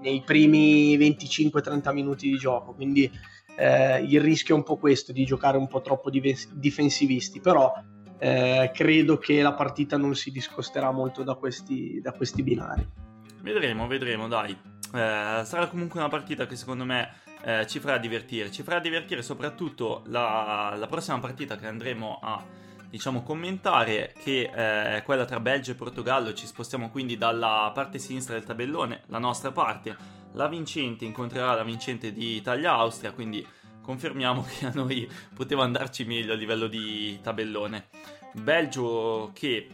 nei 0.02 0.22
primi 0.26 0.99
25-30 0.99 1.92
minuti 1.92 2.28
di 2.28 2.37
gioco. 2.38 2.72
Quindi 2.72 3.08
eh, 3.56 4.02
il 4.02 4.20
rischio 4.20 4.56
è 4.56 4.58
un 4.58 4.64
po' 4.64 4.78
questo 4.78 5.12
di 5.12 5.25
giocare 5.25 5.58
un 5.58 5.68
po' 5.68 5.80
troppo 5.80 6.11
difensivisti, 6.11 7.38
però 7.38 7.72
eh, 8.23 8.71
credo 8.73 9.19
che 9.19 9.43
la 9.43 9.52
partita 9.52 9.97
non 9.97 10.14
si 10.14 10.31
discosterà 10.31 10.93
molto 10.93 11.25
da 11.25 11.35
questi, 11.35 12.00
da 12.00 12.12
questi 12.12 12.45
binari. 12.45 12.87
Vedremo, 13.41 13.88
vedremo, 13.88 14.29
dai. 14.29 14.52
Eh, 14.52 15.43
sarà 15.45 15.67
comunque 15.67 15.99
una 15.99 16.09
partita 16.09 16.47
che 16.47 16.55
secondo 16.55 16.85
me 16.85 17.14
eh, 17.43 17.67
ci 17.67 17.81
farà 17.81 17.99
divertire. 17.99 18.52
Ci 18.52 18.62
farà 18.62 18.79
divertire 18.79 19.23
soprattutto 19.23 20.05
la, 20.07 20.73
la 20.79 20.87
prossima 20.87 21.19
partita 21.19 21.57
che 21.57 21.67
andremo 21.67 22.21
a 22.23 22.41
diciamo 22.88 23.25
commentare 23.25 24.14
che 24.23 24.43
eh, 24.55 24.99
è 24.99 25.02
quella 25.02 25.25
tra 25.25 25.41
Belgio 25.41 25.73
e 25.73 25.75
Portogallo 25.75 26.35
ci 26.35 26.47
spostiamo 26.47 26.91
quindi 26.91 27.17
dalla 27.17 27.71
parte 27.73 27.99
sinistra 27.99 28.35
del 28.35 28.45
tabellone 28.45 29.05
la 29.07 29.17
nostra 29.17 29.50
parte 29.50 29.97
la 30.33 30.47
vincente 30.47 31.05
incontrerà 31.05 31.55
la 31.55 31.64
vincente 31.64 32.12
di 32.12 32.37
Italia-Austria, 32.37 33.12
quindi 33.12 33.47
confermiamo 33.83 34.47
che 34.49 34.67
a 34.67 34.73
noi 34.73 35.09
poteva 35.35 35.65
andarci 35.65 36.05
meglio 36.05 36.33
a 36.33 36.37
livello 36.37 36.69
di 36.69 37.19
tabellone. 37.21 37.89
Belgio 38.33 39.31
che 39.35 39.69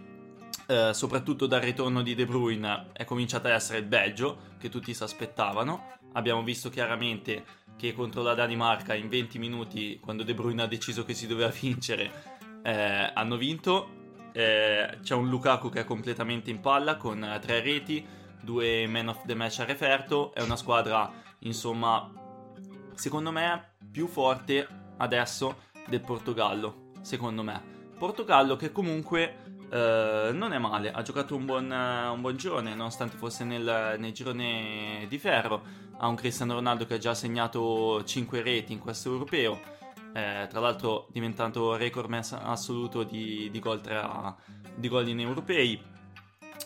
eh, 0.67 0.93
soprattutto 0.93 1.47
dal 1.47 1.61
ritorno 1.61 2.03
di 2.03 2.15
De 2.15 2.27
Bruyne 2.27 2.89
è 2.93 3.05
cominciato 3.05 3.47
a 3.47 3.53
essere 3.53 3.79
il 3.79 3.87
Belgio 3.87 4.55
che 4.59 4.69
tutti 4.69 4.93
si 4.93 5.03
aspettavano. 5.03 5.97
Abbiamo 6.13 6.43
visto 6.43 6.69
chiaramente 6.69 7.45
che 7.77 7.95
contro 7.95 8.23
la 8.23 8.35
Danimarca 8.35 8.95
in 8.95 9.09
20 9.09 9.39
minuti, 9.39 9.99
quando 10.01 10.25
De 10.25 10.35
Bruyne 10.35 10.63
ha 10.63 10.67
deciso 10.67 11.05
che 11.05 11.15
si 11.15 11.27
doveva 11.27 11.49
vincere, 11.59 12.11
eh, 12.63 13.11
hanno 13.15 13.37
vinto. 13.37 13.97
Eh, 14.33 14.99
c'è 15.03 15.15
un 15.15 15.29
Lukaku 15.29 15.71
che 15.71 15.81
è 15.81 15.85
completamente 15.85 16.51
in 16.51 16.61
palla 16.61 16.97
con 16.97 17.39
tre 17.41 17.61
reti, 17.61 18.05
due 18.43 18.87
man 18.87 19.09
of 19.09 19.25
the 19.25 19.35
match 19.35 19.61
a 19.61 19.65
referto. 19.65 20.35
È 20.35 20.43
una 20.43 20.57
squadra, 20.57 21.11
insomma, 21.41 22.11
secondo 22.99 23.31
me 23.31 23.77
più 23.91 24.09
forte 24.09 24.67
adesso 24.99 25.67
del 25.87 26.01
Portogallo. 26.01 26.91
Secondo 27.01 27.43
me. 27.43 27.63
Portogallo 27.97 28.57
che 28.57 28.73
comunque 28.73 29.47
Uh, 29.69 30.33
non 30.33 30.55
è 30.55 30.59
male, 30.59 30.91
ha 30.91 31.03
giocato 31.03 31.37
un 31.37 31.45
buon, 31.45 31.71
un 31.71 32.23
buon 32.23 32.39
girone, 32.39 32.75
nonostante 32.75 33.19
fosse 33.19 33.45
nel, 33.45 33.97
nel, 33.99 34.13
girone 34.13 35.05
di 35.11 35.19
ferro. 35.19 35.63
Ha 35.99 36.07
un 36.07 36.15
Cristiano 36.15 36.55
Ronaldo 36.55 36.87
che 36.87 36.95
ha 36.95 36.99
già 36.99 37.13
segnato 37.13 38.03
5 38.03 38.41
reti 38.41 38.73
in 38.73 38.79
questo 38.79 39.11
europeo, 39.11 39.61
eh, 40.15 40.47
tra 40.49 40.61
l'altro 40.61 41.09
diventato 41.11 41.77
record 41.77 42.11
assoluto 42.41 43.03
di, 43.03 43.51
di, 43.51 43.59
gol 43.59 43.83
tra, 43.83 44.35
di 44.75 44.89
gol 44.89 45.07
in 45.07 45.21
europei. 45.21 45.79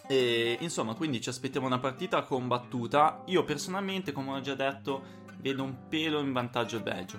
E, 0.06 0.58
insomma, 0.60 0.94
quindi 0.94 1.20
ci 1.20 1.28
aspettiamo 1.28 1.66
una 1.66 1.80
partita 1.80 2.22
combattuta. 2.22 3.22
Io 3.26 3.42
personalmente, 3.42 4.12
come 4.12 4.30
ho 4.30 4.40
già 4.40 4.54
detto, 4.54 5.21
vedo 5.42 5.64
un 5.64 5.74
pelo 5.88 6.20
in 6.20 6.32
vantaggio 6.32 6.76
il 6.76 6.82
Belgio. 6.82 7.18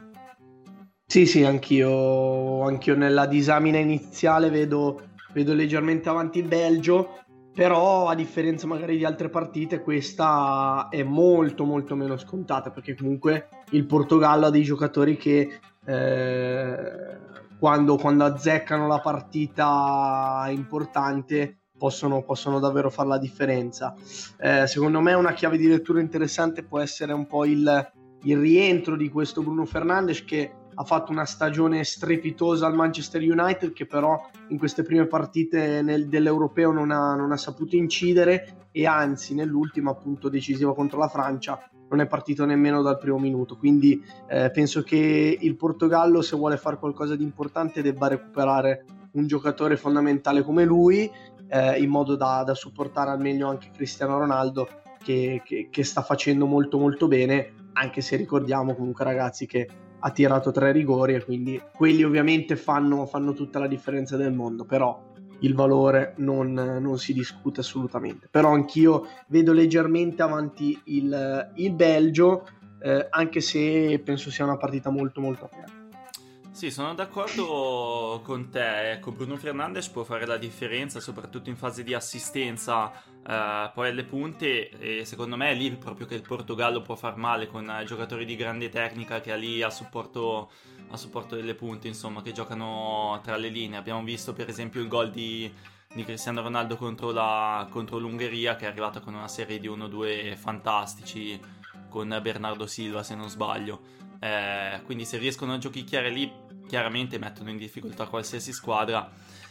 Sì, 1.05 1.27
sì, 1.27 1.43
anch'io, 1.43 2.63
anch'io 2.63 2.95
nella 2.95 3.27
disamina 3.27 3.77
iniziale 3.77 4.49
vedo 4.49 5.11
vedo 5.33 5.53
leggermente 5.53 6.07
avanti 6.09 6.39
il 6.39 6.47
Belgio, 6.47 7.19
però 7.53 8.07
a 8.07 8.15
differenza 8.15 8.65
magari 8.67 8.97
di 8.97 9.05
altre 9.05 9.29
partite 9.29 9.81
questa 9.81 10.87
è 10.89 11.03
molto 11.03 11.65
molto 11.65 11.95
meno 11.95 12.17
scontata 12.17 12.71
perché 12.71 12.95
comunque 12.95 13.49
il 13.71 13.85
Portogallo 13.85 14.45
ha 14.45 14.49
dei 14.49 14.63
giocatori 14.63 15.17
che 15.17 15.59
eh, 15.85 17.17
quando, 17.59 17.97
quando, 17.97 18.23
azzeccano 18.23 18.87
la 18.87 18.99
partita 18.99 20.45
importante 20.49 21.57
possono, 21.77 22.23
possono 22.23 22.59
davvero 22.59 22.89
fare 22.89 23.09
la 23.09 23.17
differenza. 23.17 23.93
Eh, 24.39 24.67
secondo 24.67 24.99
me 25.01 25.13
una 25.13 25.33
chiave 25.33 25.57
di 25.57 25.67
lettura 25.67 25.99
interessante 25.99 26.63
può 26.63 26.79
essere 26.79 27.13
un 27.13 27.25
po' 27.25 27.45
il, 27.45 27.91
il 28.23 28.37
rientro 28.37 28.95
di 28.95 29.09
questo 29.09 29.41
Bruno 29.41 29.65
Fernandes 29.65 30.23
che 30.23 30.53
ha 30.75 30.83
fatto 30.83 31.11
una 31.11 31.25
stagione 31.25 31.83
strepitosa 31.83 32.65
al 32.65 32.73
Manchester 32.73 33.21
United 33.21 33.73
che 33.73 33.85
però 33.85 34.19
in 34.49 34.57
queste 34.57 34.83
prime 34.83 35.05
partite 35.05 35.81
nel, 35.81 36.07
dell'Europeo 36.07 36.71
non 36.71 36.91
ha, 36.91 37.15
non 37.15 37.31
ha, 37.31 37.37
saputo 37.37 37.75
incidere 37.75 38.67
e 38.71 38.87
anzi 38.87 39.35
nell'ultima 39.35 39.91
appunto 39.91 40.29
decisiva 40.29 40.73
contro 40.73 40.97
la 40.97 41.07
Francia 41.07 41.69
non 41.89 42.01
è 42.01 42.07
partito 42.07 42.43
nemmeno 42.45 42.81
dal 42.81 42.97
primo 42.97 43.19
minuto. 43.19 43.55
Quindi 43.55 44.03
eh, 44.27 44.49
penso 44.51 44.81
che 44.81 45.37
il 45.39 45.55
Portogallo 45.55 46.23
se 46.23 46.35
vuole 46.35 46.57
fare 46.57 46.79
qualcosa 46.79 47.15
di 47.15 47.23
importante 47.23 47.83
debba 47.83 48.07
recuperare 48.07 48.85
un 49.11 49.27
giocatore 49.27 49.77
fondamentale 49.77 50.41
come 50.41 50.65
lui 50.65 51.09
eh, 51.47 51.79
in 51.79 51.89
modo 51.89 52.15
da, 52.15 52.41
da, 52.43 52.55
supportare 52.55 53.11
al 53.11 53.19
meglio 53.19 53.47
anche 53.47 53.69
Cristiano 53.71 54.17
Ronaldo 54.17 54.67
che, 55.03 55.41
che, 55.45 55.67
che 55.69 55.83
sta 55.83 56.01
facendo 56.01 56.45
molto 56.45 56.79
molto 56.79 57.07
bene 57.07 57.53
anche 57.73 58.01
se 58.01 58.15
ricordiamo 58.15 58.75
comunque 58.75 59.03
ragazzi 59.03 59.45
che 59.45 59.67
ha 60.05 60.11
tirato 60.11 60.51
tre 60.51 60.71
rigori 60.71 61.13
e 61.13 61.23
quindi 61.23 61.61
quelli 61.73 62.03
ovviamente 62.03 62.55
fanno, 62.55 63.05
fanno 63.05 63.33
tutta 63.33 63.59
la 63.59 63.67
differenza 63.67 64.17
del 64.17 64.33
mondo, 64.33 64.65
però 64.65 65.11
il 65.39 65.55
valore 65.55 66.13
non, 66.17 66.53
non, 66.53 66.97
si 66.97 67.13
discute 67.13 67.61
assolutamente. 67.61 68.27
Però 68.29 68.51
anch'io 68.51 69.07
vedo 69.27 69.53
leggermente 69.53 70.21
avanti 70.21 70.79
il, 70.85 71.51
il 71.55 71.73
Belgio, 71.73 72.45
eh, 72.81 73.07
anche 73.09 73.39
se 73.39 74.01
penso 74.03 74.29
sia 74.29 74.43
una 74.43 74.57
partita 74.57 74.89
molto 74.89 75.21
molto 75.21 75.45
aperta. 75.45 75.82
Sì, 76.53 76.69
sono 76.69 76.93
d'accordo 76.93 78.21
con 78.23 78.51
te. 78.51 78.91
Ecco, 78.91 79.11
Bruno 79.11 79.37
Fernandes 79.37 79.89
può 79.89 80.03
fare 80.03 80.27
la 80.27 80.37
differenza, 80.37 80.99
soprattutto 80.99 81.49
in 81.49 81.55
fase 81.55 81.83
di 81.83 81.95
assistenza, 81.95 82.93
eh, 83.27 83.71
poi 83.73 83.89
alle 83.89 84.03
punte. 84.03 84.69
E 84.69 85.03
secondo 85.03 85.35
me 85.35 85.49
è 85.49 85.55
lì 85.55 85.71
proprio 85.71 86.05
che 86.05 86.13
il 86.13 86.21
Portogallo 86.21 86.83
può 86.83 86.95
far 86.95 87.17
male 87.17 87.47
con 87.47 87.67
eh, 87.67 87.83
giocatori 87.85 88.23
di 88.23 88.35
grande 88.35 88.69
tecnica 88.69 89.19
che 89.19 89.31
ha 89.31 89.35
lì 89.35 89.63
a 89.63 89.71
supporto, 89.71 90.51
a 90.91 90.95
supporto 90.95 91.35
delle 91.35 91.55
punte, 91.55 91.87
insomma, 91.87 92.21
che 92.21 92.33
giocano 92.33 93.19
tra 93.23 93.35
le 93.35 93.49
linee. 93.49 93.79
Abbiamo 93.79 94.03
visto, 94.03 94.31
per 94.33 94.47
esempio, 94.47 94.79
il 94.79 94.87
gol 94.87 95.09
di, 95.09 95.51
di 95.91 96.03
Cristiano 96.03 96.43
Ronaldo 96.43 96.75
contro, 96.75 97.09
la, 97.11 97.67
contro 97.71 97.97
l'Ungheria, 97.97 98.55
che 98.55 98.65
è 98.65 98.69
arrivata 98.69 98.99
con 98.99 99.15
una 99.15 99.27
serie 99.27 99.59
di 99.59 99.67
1-2 99.67 100.37
fantastici 100.37 101.39
con 101.89 102.15
Bernardo 102.21 102.67
Silva, 102.67 103.01
se 103.01 103.15
non 103.15 103.27
sbaglio. 103.27 104.01
Eh, 104.23 104.81
quindi 104.85 105.03
se 105.03 105.17
riescono 105.17 105.53
a 105.53 105.57
giochicchiare 105.57 106.09
lì, 106.09 106.31
chiaramente 106.67 107.17
mettono 107.17 107.49
in 107.49 107.57
difficoltà 107.57 108.05
qualsiasi 108.07 108.51
squadra. 108.53 109.09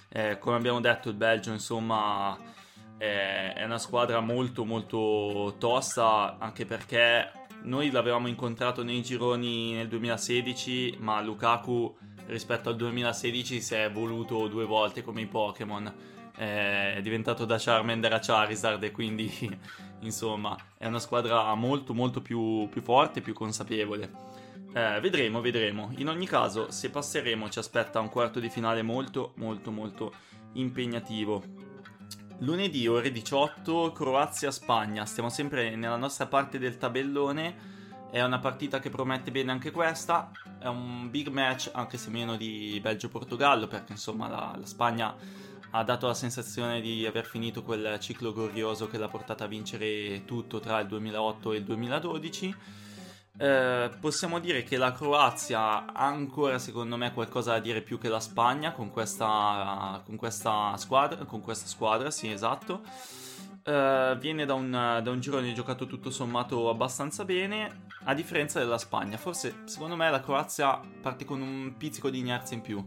Eh, 0.09 0.38
come 0.38 0.57
abbiamo 0.57 0.81
detto, 0.81 1.09
il 1.09 1.14
Belgio, 1.14 1.52
insomma, 1.52 2.38
eh, 2.99 3.52
è 3.54 3.64
una 3.64 3.78
squadra 3.78 4.21
molto 4.21 4.64
molto 4.64 5.57
tosta, 5.59 6.37
anche 6.38 6.66
perché 6.66 7.31
noi 7.62 7.90
l'avevamo 7.90 8.28
incontrato 8.28 8.83
nei 8.83 9.02
gironi 9.02 9.73
nel 9.73 9.88
2016, 9.88 10.97
ma 10.99 11.21
Lukaku 11.21 11.97
rispetto 12.26 12.69
al 12.69 12.76
2016 12.76 13.61
si 13.61 13.75
è 13.75 13.85
evoluto 13.85 14.49
due 14.49 14.64
volte 14.64 15.02
come 15.02 15.21
i 15.23 15.26
Pokémon. 15.26 16.11
È 16.35 16.99
diventato 17.02 17.45
da 17.45 17.57
Charmander 17.59 18.12
a 18.12 18.19
Charizard 18.19 18.83
e 18.83 18.90
quindi 18.90 19.31
insomma 20.00 20.57
è 20.78 20.87
una 20.87 20.99
squadra 20.99 21.54
molto 21.54 21.95
molto 21.95 22.21
più, 22.21 22.69
più 22.71 22.83
forte, 22.83 23.21
più 23.21 23.35
consapevole. 23.35 24.31
Eh, 24.75 25.00
vedremo, 25.00 25.43
vedremo. 25.43 25.93
In 25.99 26.09
ogni 26.09 26.26
caso, 26.26 26.71
se 26.71 26.88
passeremo, 26.88 27.50
ci 27.50 27.59
aspetta 27.59 28.00
un 28.00 28.09
quarto 28.09 28.41
di 28.41 28.49
finale 28.49 28.81
molto, 28.81 29.35
molto, 29.37 29.71
molto 29.71 30.14
impegnativo. 30.55 31.43
Lunedì, 32.38 32.87
ore 32.87 33.12
18, 33.12 33.93
Croazia-Spagna. 33.93 35.05
Stiamo 35.05 35.29
sempre 35.29 35.76
nella 35.76 35.97
nostra 35.97 36.26
parte 36.26 36.59
del 36.59 36.79
tabellone. 36.79 37.71
È 38.11 38.23
una 38.23 38.38
partita 38.38 38.79
che 38.81 38.88
promette 38.88 39.31
bene 39.31 39.52
anche 39.52 39.71
questa. 39.71 40.31
È 40.59 40.67
un 40.69 41.11
big 41.11 41.29
match, 41.29 41.71
anche 41.75 41.99
se 41.99 42.09
meno 42.09 42.37
di 42.37 42.79
Belgio-Portogallo, 42.81 43.67
perché 43.67 43.93
insomma 43.93 44.26
la, 44.26 44.55
la 44.59 44.67
Spagna 44.67 45.14
ha 45.75 45.85
dato 45.85 46.07
la 46.07 46.14
sensazione 46.14 46.81
di 46.81 47.05
aver 47.05 47.26
finito 47.26 47.62
quel 47.62 47.99
ciclo 48.00 48.33
glorioso 48.33 48.88
che 48.88 48.97
l'ha 48.97 49.09
portata 49.09 49.45
a 49.45 49.49
vincere 49.49 50.25
tutto 50.25 50.61
tra 50.61 50.81
il 50.81 50.87
2008 50.87 51.52
e 51.52 51.57
il 51.59 51.64
2012 51.64 52.57
eh, 53.38 53.90
possiamo 53.98 54.38
dire 54.38 54.62
che 54.62 54.76
la 54.76 54.92
Croazia 54.92 55.92
ha 55.92 56.06
ancora, 56.06 56.58
secondo 56.58 56.96
me, 56.96 57.12
qualcosa 57.12 57.52
da 57.52 57.60
dire 57.60 57.80
più 57.80 57.98
che 57.98 58.08
la 58.08 58.20
Spagna 58.20 58.72
con 58.72 58.90
questa, 58.90 60.00
con 60.04 60.16
questa 60.16 60.76
squadra. 60.76 61.24
Con 61.24 61.40
questa 61.40 61.66
squadra, 61.66 62.10
sì, 62.10 62.30
esatto. 62.30 62.82
Eh, 63.64 64.16
viene 64.18 64.44
da 64.44 64.54
un, 64.54 64.70
da 64.70 65.10
un 65.10 65.20
girone 65.20 65.52
giocato 65.52 65.86
tutto 65.86 66.10
sommato 66.10 66.68
abbastanza 66.68 67.24
bene, 67.24 67.86
a 68.04 68.14
differenza 68.14 68.58
della 68.58 68.78
Spagna. 68.78 69.16
Forse, 69.16 69.62
secondo 69.64 69.96
me, 69.96 70.10
la 70.10 70.20
Croazia 70.20 70.80
parte 71.00 71.24
con 71.24 71.40
un 71.40 71.74
pizzico 71.78 72.10
di 72.10 72.18
inerzia 72.18 72.56
in 72.56 72.62
più. 72.62 72.86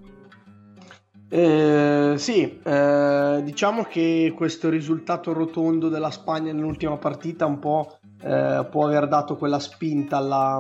Eh, 1.27 2.13
sì, 2.17 2.59
eh, 2.61 3.41
diciamo 3.43 3.83
che 3.83 4.31
questo 4.35 4.69
risultato 4.69 5.33
rotondo 5.33 5.89
della 5.89 6.11
Spagna 6.11 6.53
nell'ultima 6.53 6.97
partita 6.97 7.47
un 7.47 7.57
po' 7.57 7.97
eh, 8.25 8.65
può 8.72 8.86
aver 8.86 9.08
dato 9.08 9.36
quella 9.36 9.60
spinta 9.60 10.17
alla, 10.17 10.60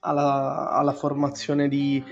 alla, 0.00 0.70
alla 0.70 0.92
formazione 0.92 1.66
di, 1.66 2.02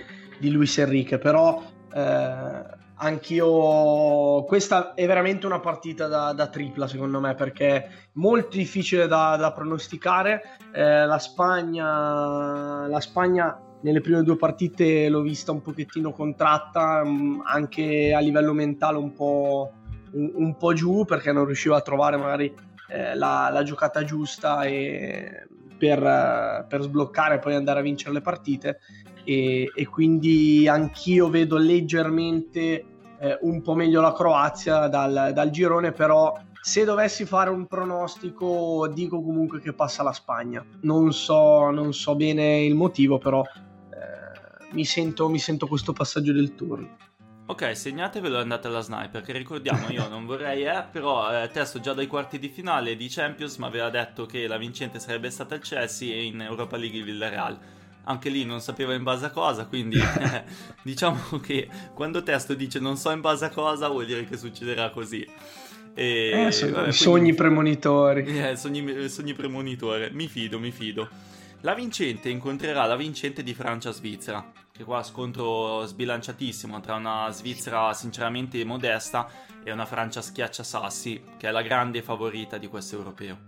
di, 0.40 0.50
Luis 0.50 0.76
Enrique, 0.78 1.18
però 1.18 1.62
eh, 1.94 2.64
anch'io 2.96 4.42
questa 4.44 4.94
è 4.94 5.06
veramente 5.06 5.46
una 5.46 5.60
partita 5.60 6.08
da, 6.08 6.32
da, 6.32 6.48
tripla 6.48 6.88
secondo 6.88 7.20
me 7.20 7.34
perché 7.34 7.68
è 7.68 7.88
molto 8.14 8.56
difficile 8.56 9.06
da, 9.06 9.36
da 9.36 9.52
pronosticare. 9.52 10.42
Eh, 10.72 11.06
la 11.06 11.18
Spagna, 11.18 12.88
la 12.88 13.00
Spagna 13.00 13.60
nelle 13.82 14.00
prime 14.00 14.24
due 14.24 14.36
partite 14.36 15.08
l'ho 15.08 15.20
vista 15.20 15.52
un 15.52 15.62
pochettino 15.62 16.10
contratta, 16.10 17.04
mm, 17.04 17.42
anche 17.44 18.12
a 18.12 18.18
livello 18.18 18.52
mentale 18.52 18.98
un 18.98 19.12
po', 19.12 19.70
un, 20.14 20.32
un 20.34 20.56
po' 20.56 20.72
giù 20.72 21.04
perché 21.04 21.30
non 21.30 21.44
riusciva 21.44 21.76
a 21.76 21.82
trovare 21.82 22.16
magari 22.16 22.74
eh, 22.88 23.14
la, 23.14 23.48
la, 23.52 23.62
giocata 23.62 24.04
giusta 24.04 24.62
e 24.62 25.46
per, 25.78 26.66
per, 26.68 26.82
sbloccare 26.82 27.36
e 27.36 27.38
poi 27.38 27.54
andare 27.54 27.80
a 27.80 27.82
vincere 27.82 28.14
le 28.14 28.20
partite 28.20 28.80
e, 29.24 29.70
e 29.74 29.86
quindi 29.86 30.68
anch'io 30.68 31.28
vedo 31.28 31.56
leggermente 31.56 32.84
eh, 33.18 33.38
un 33.42 33.62
po' 33.62 33.74
meglio 33.74 34.00
la 34.00 34.12
Croazia 34.12 34.88
dal, 34.88 35.32
dal, 35.32 35.50
girone 35.50 35.92
però 35.92 36.38
se 36.66 36.84
dovessi 36.84 37.24
fare 37.24 37.48
un 37.48 37.66
pronostico, 37.66 38.88
dico 38.92 39.22
comunque 39.22 39.60
che 39.60 39.72
passa 39.72 40.02
la 40.02 40.12
Spagna. 40.12 40.66
Non 40.80 41.12
so, 41.12 41.70
non 41.70 41.94
so 41.94 42.16
bene 42.16 42.64
il 42.64 42.74
motivo, 42.74 43.18
però 43.18 43.40
eh, 43.42 44.72
mi, 44.72 44.84
sento, 44.84 45.28
mi 45.28 45.38
sento 45.38 45.68
questo 45.68 45.92
passaggio 45.92 46.32
del 46.32 46.56
turno. 46.56 46.96
Ok, 47.48 47.76
segnatevelo 47.76 48.38
e 48.38 48.40
andate 48.40 48.66
alla 48.66 48.80
sniper, 48.80 49.22
che 49.22 49.30
ricordiamo, 49.32 49.88
io 49.90 50.08
non 50.08 50.26
vorrei, 50.26 50.64
eh, 50.64 50.84
però 50.90 51.30
eh, 51.30 51.48
Testo 51.48 51.78
già 51.78 51.92
dai 51.92 52.08
quarti 52.08 52.40
di 52.40 52.48
finale 52.48 52.96
di 52.96 53.06
Champions 53.08 53.56
mi 53.58 53.66
aveva 53.66 53.88
detto 53.88 54.26
che 54.26 54.48
la 54.48 54.56
vincente 54.56 54.98
sarebbe 54.98 55.30
stata 55.30 55.54
il 55.54 55.60
Chelsea 55.60 56.12
e 56.12 56.24
in 56.24 56.40
Europa 56.40 56.76
League 56.76 56.98
il 56.98 57.04
Villarreal. 57.04 57.56
Anche 58.02 58.30
lì 58.30 58.44
non 58.44 58.60
sapeva 58.60 58.94
in 58.94 59.04
base 59.04 59.26
a 59.26 59.30
cosa, 59.30 59.66
quindi 59.66 59.96
eh, 59.96 60.42
diciamo 60.82 61.38
che 61.38 61.68
quando 61.94 62.24
Testo 62.24 62.54
dice 62.54 62.80
non 62.80 62.96
so 62.96 63.12
in 63.12 63.20
base 63.20 63.44
a 63.44 63.50
cosa 63.50 63.86
vuol 63.86 64.06
dire 64.06 64.24
che 64.24 64.36
succederà 64.36 64.90
così. 64.90 65.24
E, 65.94 66.46
eh, 66.46 66.50
so, 66.50 66.68
vabbè, 66.68 66.90
sogni 66.90 67.20
quindi, 67.20 67.34
premonitori. 67.34 68.24
Eh, 68.40 68.56
sogni, 68.56 69.08
sogni 69.08 69.34
premonitore. 69.34 70.10
Mi 70.10 70.26
fido, 70.26 70.58
mi 70.58 70.72
fido. 70.72 71.08
La 71.60 71.74
vincente 71.74 72.28
incontrerà 72.28 72.84
la 72.86 72.96
vincente 72.96 73.44
di 73.44 73.54
Francia-Svizzera. 73.54 74.65
Che 74.76 74.84
qua 74.84 75.02
scontro 75.02 75.86
sbilanciatissimo 75.86 76.80
tra 76.80 76.96
una 76.96 77.30
Svizzera 77.30 77.94
sinceramente 77.94 78.62
modesta 78.62 79.26
e 79.64 79.72
una 79.72 79.86
Francia 79.86 80.20
schiacciasassi, 80.20 81.22
che 81.38 81.48
è 81.48 81.50
la 81.50 81.62
grande 81.62 82.02
favorita 82.02 82.58
di 82.58 82.66
questo 82.66 82.94
europeo. 82.96 83.38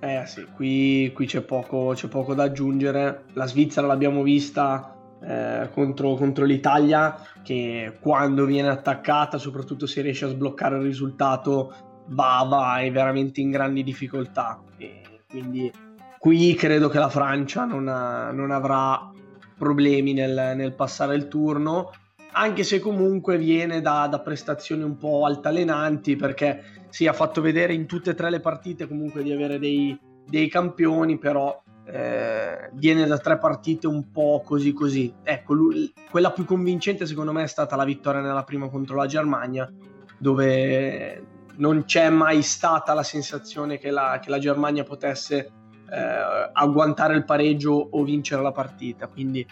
Eh 0.00 0.24
sì, 0.26 0.44
qui, 0.52 1.12
qui 1.14 1.26
c'è, 1.26 1.42
poco, 1.42 1.92
c'è 1.94 2.08
poco 2.08 2.34
da 2.34 2.42
aggiungere. 2.42 3.26
La 3.34 3.46
Svizzera 3.46 3.86
l'abbiamo 3.86 4.24
vista 4.24 4.96
eh, 5.22 5.70
contro, 5.72 6.16
contro, 6.16 6.44
l'Italia 6.44 7.16
che 7.44 7.96
quando 8.00 8.44
viene 8.44 8.70
attaccata, 8.70 9.38
soprattutto 9.38 9.86
se 9.86 10.02
riesce 10.02 10.24
a 10.24 10.30
sbloccare 10.30 10.78
il 10.78 10.82
risultato, 10.82 11.72
va, 12.08 12.44
vai 12.48 12.90
veramente 12.90 13.40
in 13.40 13.52
grandi 13.52 13.84
difficoltà. 13.84 14.60
E 14.78 15.20
quindi 15.28 15.70
qui 16.18 16.54
credo 16.54 16.88
che 16.88 16.98
la 16.98 17.08
Francia 17.08 17.64
non, 17.64 17.86
ha, 17.86 18.32
non 18.32 18.50
avrà 18.50 19.12
problemi 19.56 20.12
nel, 20.12 20.54
nel, 20.56 20.74
passare 20.74 21.14
il 21.14 21.28
turno, 21.28 21.92
anche 22.32 22.64
se 22.64 22.80
comunque 22.80 23.38
viene 23.38 23.80
da, 23.80 24.06
da 24.08 24.20
prestazioni 24.20 24.82
un 24.82 24.96
po' 24.96 25.24
altalenanti 25.24 26.16
perché 26.16 26.62
si 26.88 27.02
sì, 27.02 27.06
ha 27.06 27.12
fatto 27.12 27.40
vedere 27.40 27.74
in 27.74 27.86
tutte 27.86 28.10
e 28.10 28.14
tre 28.14 28.30
le 28.30 28.40
partite 28.40 28.86
comunque 28.86 29.22
di 29.22 29.32
avere 29.32 29.58
dei, 29.58 29.98
dei 30.26 30.48
campioni, 30.48 31.18
però 31.18 31.62
eh, 31.86 32.70
viene 32.72 33.06
da 33.06 33.18
tre 33.18 33.38
partite 33.38 33.86
un 33.86 34.10
po' 34.10 34.42
così 34.44 34.72
così. 34.72 35.12
Ecco, 35.22 35.54
lui, 35.54 35.92
quella 36.10 36.32
più 36.32 36.44
convincente 36.44 37.06
secondo 37.06 37.32
me 37.32 37.44
è 37.44 37.48
stata 37.48 37.76
la 37.76 37.84
vittoria 37.84 38.20
nella 38.20 38.44
prima 38.44 38.68
contro 38.68 38.96
la 38.96 39.06
Germania, 39.06 39.70
dove 40.18 41.26
non 41.56 41.84
c'è 41.84 42.10
mai 42.10 42.42
stata 42.42 42.94
la 42.94 43.02
sensazione 43.02 43.78
che 43.78 43.90
la, 43.90 44.18
che 44.20 44.30
la 44.30 44.38
Germania 44.38 44.82
potesse 44.82 45.52
eh, 45.90 46.50
agguantare 46.52 47.14
il 47.14 47.24
pareggio 47.24 47.72
o 47.72 48.02
vincere 48.02 48.42
la 48.42 48.52
partita. 48.52 49.06
Quindi 49.08 49.46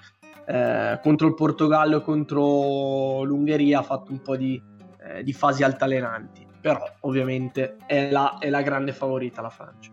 eh, 0.46 0.98
contro 1.02 1.28
il 1.28 1.34
Portogallo 1.34 1.98
e 1.98 2.02
contro 2.02 3.22
l'Ungheria 3.22 3.80
ha 3.80 3.82
fatto 3.82 4.10
un 4.10 4.20
po' 4.20 4.36
di, 4.36 4.60
eh, 5.00 5.22
di 5.22 5.32
fasi 5.32 5.62
altalenanti, 5.62 6.46
però 6.60 6.82
ovviamente 7.00 7.76
è 7.86 8.10
la, 8.10 8.38
è 8.38 8.50
la 8.50 8.62
grande 8.62 8.92
favorita 8.92 9.40
la 9.40 9.50
Francia. 9.50 9.90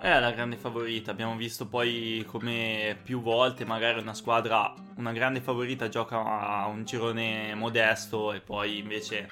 È 0.00 0.20
la 0.20 0.30
grande 0.30 0.56
favorita, 0.56 1.10
abbiamo 1.10 1.34
visto 1.34 1.66
poi 1.66 2.22
come 2.28 2.96
più 3.02 3.20
volte 3.20 3.64
magari 3.64 3.98
una 3.98 4.14
squadra, 4.14 4.72
una 4.96 5.10
grande 5.10 5.40
favorita 5.40 5.88
gioca 5.88 6.22
a 6.22 6.68
un 6.68 6.84
girone 6.84 7.52
modesto 7.56 8.32
e 8.32 8.40
poi 8.40 8.78
invece 8.78 9.28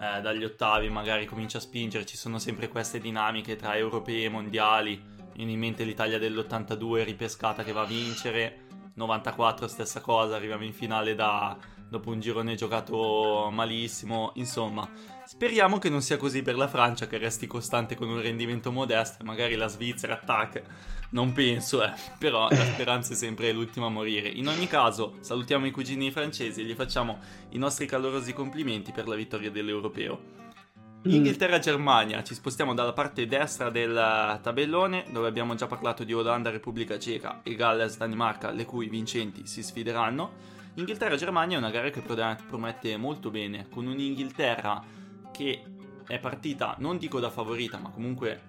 eh, 0.00 0.20
dagli 0.20 0.44
ottavi 0.44 0.88
magari 0.88 1.26
comincia 1.26 1.58
a 1.58 1.60
spingere, 1.60 2.06
ci 2.06 2.16
sono 2.16 2.38
sempre 2.38 2.68
queste 2.68 3.00
dinamiche 3.00 3.56
tra 3.56 3.76
europei 3.76 4.24
e 4.24 4.28
mondiali, 4.28 5.02
viene 5.34 5.52
in 5.52 5.58
mente 5.58 5.84
l'Italia 5.84 6.18
dell'82 6.18 7.04
ripescata 7.04 7.62
che 7.62 7.72
va 7.72 7.82
a 7.82 7.86
vincere, 7.86 8.66
94 8.94 9.66
stessa 9.68 10.00
cosa, 10.00 10.36
arriviamo 10.36 10.64
in 10.64 10.72
finale 10.72 11.14
da, 11.14 11.56
dopo 11.88 12.10
un 12.10 12.20
girone 12.20 12.54
giocato 12.54 13.48
malissimo, 13.52 14.32
insomma 14.34 14.88
Speriamo 15.26 15.78
che 15.78 15.88
non 15.88 16.02
sia 16.02 16.18
così 16.18 16.42
per 16.42 16.54
la 16.54 16.68
Francia, 16.68 17.06
che 17.06 17.16
resti 17.16 17.46
costante 17.46 17.96
con 17.96 18.10
un 18.10 18.20
rendimento 18.20 18.70
modesto 18.70 19.22
e 19.22 19.24
magari 19.24 19.54
la 19.54 19.68
Svizzera 19.68 20.20
attacca. 20.20 20.60
Non 21.10 21.32
penso, 21.32 21.82
eh, 21.82 21.92
però 22.18 22.48
la 22.50 22.64
speranza 22.64 23.14
è 23.14 23.16
sempre 23.16 23.50
l'ultima 23.52 23.86
a 23.86 23.88
morire. 23.88 24.28
In 24.28 24.48
ogni 24.48 24.66
caso, 24.66 25.16
salutiamo 25.20 25.64
i 25.64 25.70
cugini 25.70 26.10
francesi 26.10 26.60
e 26.60 26.64
gli 26.64 26.74
facciamo 26.74 27.20
i 27.50 27.58
nostri 27.58 27.86
calorosi 27.86 28.34
complimenti 28.34 28.92
per 28.92 29.08
la 29.08 29.14
vittoria 29.14 29.50
dell'Europeo. 29.50 30.43
Mm. 31.06 31.12
Inghilterra-Germania, 31.12 32.22
ci 32.22 32.32
spostiamo 32.32 32.72
dalla 32.72 32.94
parte 32.94 33.26
destra 33.26 33.68
del 33.68 34.38
tabellone, 34.42 35.04
dove 35.10 35.28
abbiamo 35.28 35.54
già 35.54 35.66
parlato 35.66 36.02
di 36.02 36.14
Olanda, 36.14 36.48
Repubblica 36.48 36.98
Ceca 36.98 37.40
e 37.42 37.54
Galles-Danimarca, 37.54 38.50
le 38.50 38.64
cui 38.64 38.88
vincenti 38.88 39.46
si 39.46 39.62
sfideranno. 39.62 40.52
Inghilterra-Germania 40.76 41.56
è 41.56 41.58
una 41.58 41.70
gara 41.70 41.90
che 41.90 42.00
promette 42.00 42.96
molto 42.96 43.30
bene, 43.30 43.68
con 43.68 43.86
un'Inghilterra 43.86 44.82
che 45.30 45.62
è 46.06 46.18
partita, 46.18 46.74
non 46.78 46.96
dico 46.96 47.20
da 47.20 47.28
favorita, 47.28 47.76
ma 47.78 47.90
comunque 47.90 48.40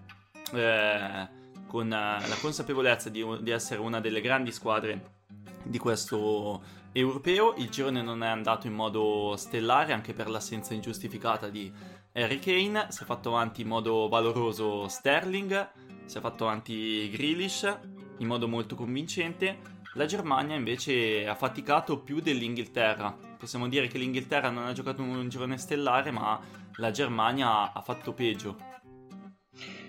eh, 0.53 1.27
con 1.67 1.87
eh, 1.87 2.27
la 2.27 2.37
consapevolezza 2.39 3.09
di, 3.09 3.25
di, 3.41 3.51
essere 3.51 3.81
una 3.81 3.99
delle 3.99 4.21
grandi 4.21 4.53
squadre 4.53 5.13
di 5.61 5.77
questo 5.77 6.61
europeo. 6.93 7.53
Il 7.57 7.69
girone 7.69 8.01
non 8.01 8.23
è 8.23 8.27
andato 8.27 8.67
in 8.67 8.73
modo 8.73 9.35
stellare, 9.35 9.91
anche 9.91 10.13
per 10.13 10.29
l'assenza 10.29 10.73
ingiustificata 10.73 11.49
di 11.49 11.71
Harry 12.15 12.39
Kane. 12.39 12.87
Si 12.89 13.03
è 13.03 13.05
fatto 13.05 13.29
avanti 13.29 13.61
in 13.61 13.67
modo 13.67 14.07
valoroso 14.07 14.87
Sterling, 14.87 15.69
si 16.05 16.17
è 16.17 16.21
fatto 16.21 16.45
avanti 16.45 17.09
Grealish 17.09 17.79
in 18.19 18.27
modo 18.27 18.47
molto 18.47 18.75
convincente. 18.75 19.73
La 19.95 20.05
Germania 20.05 20.55
invece 20.55 21.27
ha 21.27 21.35
faticato 21.35 21.99
più 21.99 22.21
dell'Inghilterra. 22.21 23.15
Possiamo 23.37 23.67
dire 23.67 23.87
che 23.87 23.97
l'Inghilterra 23.97 24.49
non 24.49 24.65
ha 24.65 24.73
giocato 24.73 25.01
un 25.01 25.27
girone 25.29 25.57
stellare, 25.57 26.11
ma 26.11 26.39
la 26.77 26.91
Germania 26.91 27.73
ha 27.73 27.81
fatto 27.81 28.13
peggio. 28.13 28.64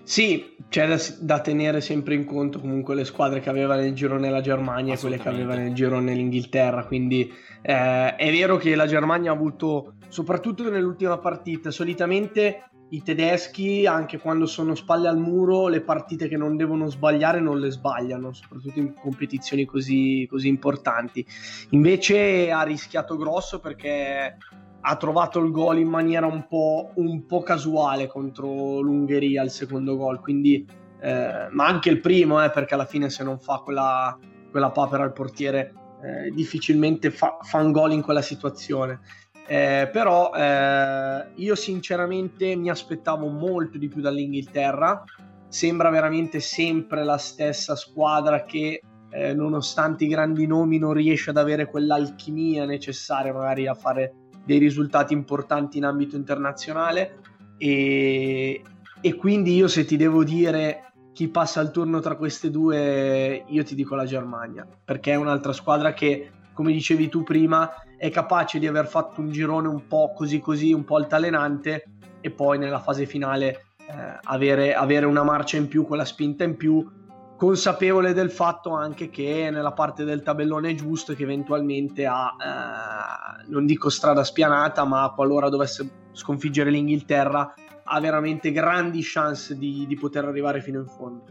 Sì, 0.06 0.54
c'è 0.68 0.86
da, 0.86 0.96
da, 1.18 1.40
tenere 1.40 1.80
sempre 1.80 2.14
in 2.14 2.24
conto 2.24 2.60
comunque 2.60 2.94
le 2.94 3.04
squadre 3.04 3.40
che 3.40 3.50
aveva 3.50 3.74
nel 3.74 3.92
girone 3.92 4.30
la 4.30 4.40
Germania 4.40 4.94
e 4.94 4.98
quelle 4.98 5.18
che 5.18 5.28
aveva 5.28 5.56
nel 5.56 5.74
girone 5.74 6.14
l'Inghilterra, 6.14 6.86
quindi 6.86 7.28
eh, 7.60 8.14
è 8.14 8.30
vero 8.30 8.56
che 8.56 8.76
la 8.76 8.86
Germania 8.86 9.32
ha 9.32 9.34
avuto, 9.34 9.94
soprattutto 10.06 10.70
nell'ultima 10.70 11.18
partita, 11.18 11.72
solitamente 11.72 12.70
i 12.90 13.02
tedeschi, 13.02 13.84
anche 13.84 14.18
quando 14.18 14.46
sono 14.46 14.76
spalle 14.76 15.08
al 15.08 15.18
muro, 15.18 15.66
le 15.66 15.80
partite 15.80 16.28
che 16.28 16.36
non 16.36 16.56
devono 16.56 16.88
sbagliare 16.88 17.40
non 17.40 17.58
le 17.58 17.72
sbagliano, 17.72 18.32
soprattutto 18.32 18.78
in 18.78 18.94
competizioni 18.94 19.64
così, 19.64 20.24
così 20.30 20.46
importanti. 20.46 21.26
Invece 21.70 22.52
ha 22.52 22.62
rischiato 22.62 23.16
grosso 23.16 23.58
perché 23.58 24.36
ha 24.88 24.94
trovato 24.94 25.40
il 25.40 25.50
gol 25.50 25.78
in 25.78 25.88
maniera 25.88 26.26
un 26.26 26.46
po', 26.46 26.92
un 26.94 27.26
po 27.26 27.42
casuale 27.42 28.06
contro 28.06 28.78
l'Ungheria 28.78 29.42
il 29.42 29.50
secondo 29.50 29.96
gol, 29.96 30.20
quindi, 30.20 30.64
eh, 31.00 31.48
ma 31.50 31.66
anche 31.66 31.90
il 31.90 32.00
primo, 32.00 32.42
eh, 32.42 32.50
perché 32.50 32.74
alla 32.74 32.84
fine 32.84 33.10
se 33.10 33.24
non 33.24 33.40
fa 33.40 33.58
quella, 33.64 34.16
quella 34.48 34.70
papera 34.70 35.02
al 35.02 35.12
portiere 35.12 35.74
eh, 36.02 36.30
difficilmente 36.30 37.10
fa, 37.10 37.38
fa, 37.42 37.58
un 37.58 37.72
gol 37.72 37.92
in 37.92 38.02
quella 38.02 38.22
situazione. 38.22 39.00
Eh, 39.48 39.88
però 39.92 40.32
eh, 40.32 41.30
io 41.34 41.54
sinceramente 41.56 42.54
mi 42.54 42.70
aspettavo 42.70 43.26
molto 43.26 43.78
di 43.78 43.88
più 43.88 44.00
dall'Inghilterra, 44.00 45.02
sembra 45.48 45.90
veramente 45.90 46.38
sempre 46.38 47.02
la 47.02 47.18
stessa 47.18 47.74
squadra 47.74 48.44
che 48.44 48.80
eh, 49.10 49.34
nonostante 49.34 50.04
i 50.04 50.08
grandi 50.08 50.46
nomi 50.46 50.78
non 50.78 50.92
riesce 50.92 51.30
ad 51.30 51.38
avere 51.38 51.66
quell'alchimia 51.66 52.64
necessaria 52.66 53.32
magari 53.32 53.66
a 53.66 53.74
fare 53.74 54.25
dei 54.46 54.58
risultati 54.58 55.12
importanti 55.12 55.76
in 55.76 55.84
ambito 55.84 56.16
internazionale. 56.16 57.18
E, 57.58 58.62
e 59.00 59.14
quindi 59.14 59.54
io 59.54 59.68
se 59.68 59.84
ti 59.84 59.96
devo 59.96 60.24
dire 60.24 60.92
chi 61.12 61.28
passa 61.28 61.60
il 61.60 61.70
turno 61.70 62.00
tra 62.00 62.14
queste 62.16 62.50
due, 62.50 63.44
io 63.46 63.64
ti 63.64 63.74
dico 63.74 63.94
la 63.94 64.04
Germania, 64.04 64.66
perché 64.84 65.12
è 65.12 65.16
un'altra 65.16 65.52
squadra 65.52 65.92
che, 65.92 66.30
come 66.52 66.72
dicevi 66.72 67.08
tu 67.08 67.22
prima, 67.22 67.72
è 67.96 68.10
capace 68.10 68.58
di 68.58 68.66
aver 68.66 68.86
fatto 68.86 69.20
un 69.20 69.30
girone 69.30 69.66
un 69.66 69.86
po' 69.86 70.12
così 70.14 70.40
così, 70.40 70.72
un 70.72 70.84
po' 70.84 70.96
altalenante 70.96 71.84
e 72.20 72.30
poi 72.30 72.58
nella 72.58 72.80
fase 72.80 73.06
finale 73.06 73.64
eh, 73.78 74.18
avere, 74.24 74.74
avere 74.74 75.06
una 75.06 75.22
marcia 75.22 75.56
in 75.56 75.68
più, 75.68 75.86
quella 75.86 76.04
spinta 76.04 76.44
in 76.44 76.56
più 76.56 76.86
consapevole 77.36 78.12
del 78.12 78.30
fatto 78.30 78.70
anche 78.70 79.10
che 79.10 79.50
nella 79.50 79.72
parte 79.72 80.04
del 80.04 80.22
tabellone 80.22 80.70
è 80.70 80.74
giusto 80.74 81.14
che 81.14 81.22
eventualmente 81.22 82.06
ha, 82.06 82.34
eh, 82.40 83.44
non 83.48 83.66
dico 83.66 83.90
strada 83.90 84.24
spianata, 84.24 84.84
ma 84.84 85.12
qualora 85.14 85.48
dovesse 85.48 86.08
sconfiggere 86.12 86.70
l'Inghilterra, 86.70 87.54
ha 87.84 88.00
veramente 88.00 88.50
grandi 88.50 89.00
chance 89.02 89.56
di, 89.56 89.86
di 89.86 89.94
poter 89.96 90.24
arrivare 90.24 90.60
fino 90.60 90.80
in 90.80 90.86
fondo. 90.86 91.24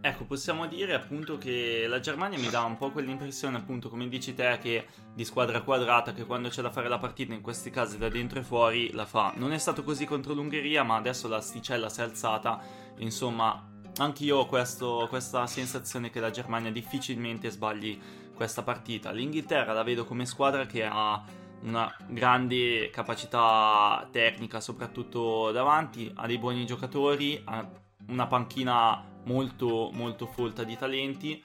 Ecco, 0.00 0.24
possiamo 0.26 0.66
dire 0.66 0.94
appunto 0.94 1.38
che 1.38 1.86
la 1.88 1.98
Germania 1.98 2.38
mi 2.38 2.48
dà 2.48 2.62
un 2.62 2.76
po' 2.76 2.92
quell'impressione, 2.92 3.56
appunto, 3.56 3.88
come 3.88 4.08
dici 4.08 4.32
te, 4.32 4.56
che 4.62 4.86
di 5.12 5.24
squadra 5.24 5.60
quadrata, 5.60 6.12
che 6.12 6.24
quando 6.24 6.48
c'è 6.48 6.62
da 6.62 6.70
fare 6.70 6.88
la 6.88 6.98
partita, 6.98 7.34
in 7.34 7.40
questi 7.40 7.70
casi 7.70 7.98
da 7.98 8.08
dentro 8.08 8.38
e 8.38 8.42
fuori, 8.44 8.92
la 8.92 9.04
fa. 9.04 9.32
Non 9.36 9.52
è 9.52 9.58
stato 9.58 9.82
così 9.82 10.06
contro 10.06 10.34
l'Ungheria, 10.34 10.84
ma 10.84 10.96
adesso 10.96 11.26
la 11.26 11.40
sticella 11.40 11.88
si 11.88 12.00
è 12.00 12.04
alzata. 12.04 12.60
Insomma, 12.98 13.60
anch'io 14.04 14.38
ho 14.38 14.46
questo, 14.46 15.06
questa 15.08 15.46
sensazione 15.46 16.10
che 16.10 16.20
la 16.20 16.30
Germania 16.30 16.70
difficilmente 16.70 17.50
sbagli 17.50 17.98
questa 18.34 18.62
partita. 18.62 19.10
L'Inghilterra 19.10 19.72
la 19.72 19.82
vedo 19.82 20.04
come 20.04 20.24
squadra 20.24 20.66
che 20.66 20.84
ha 20.84 21.22
una 21.62 21.92
grande 22.06 22.90
capacità 22.90 24.06
tecnica, 24.10 24.60
soprattutto 24.60 25.50
davanti, 25.50 26.10
ha 26.14 26.26
dei 26.26 26.38
buoni 26.38 26.64
giocatori, 26.64 27.40
ha 27.44 27.68
una 28.08 28.26
panchina 28.26 29.04
molto 29.24 29.90
molto 29.92 30.26
folta 30.26 30.62
di 30.62 30.76
talenti, 30.76 31.42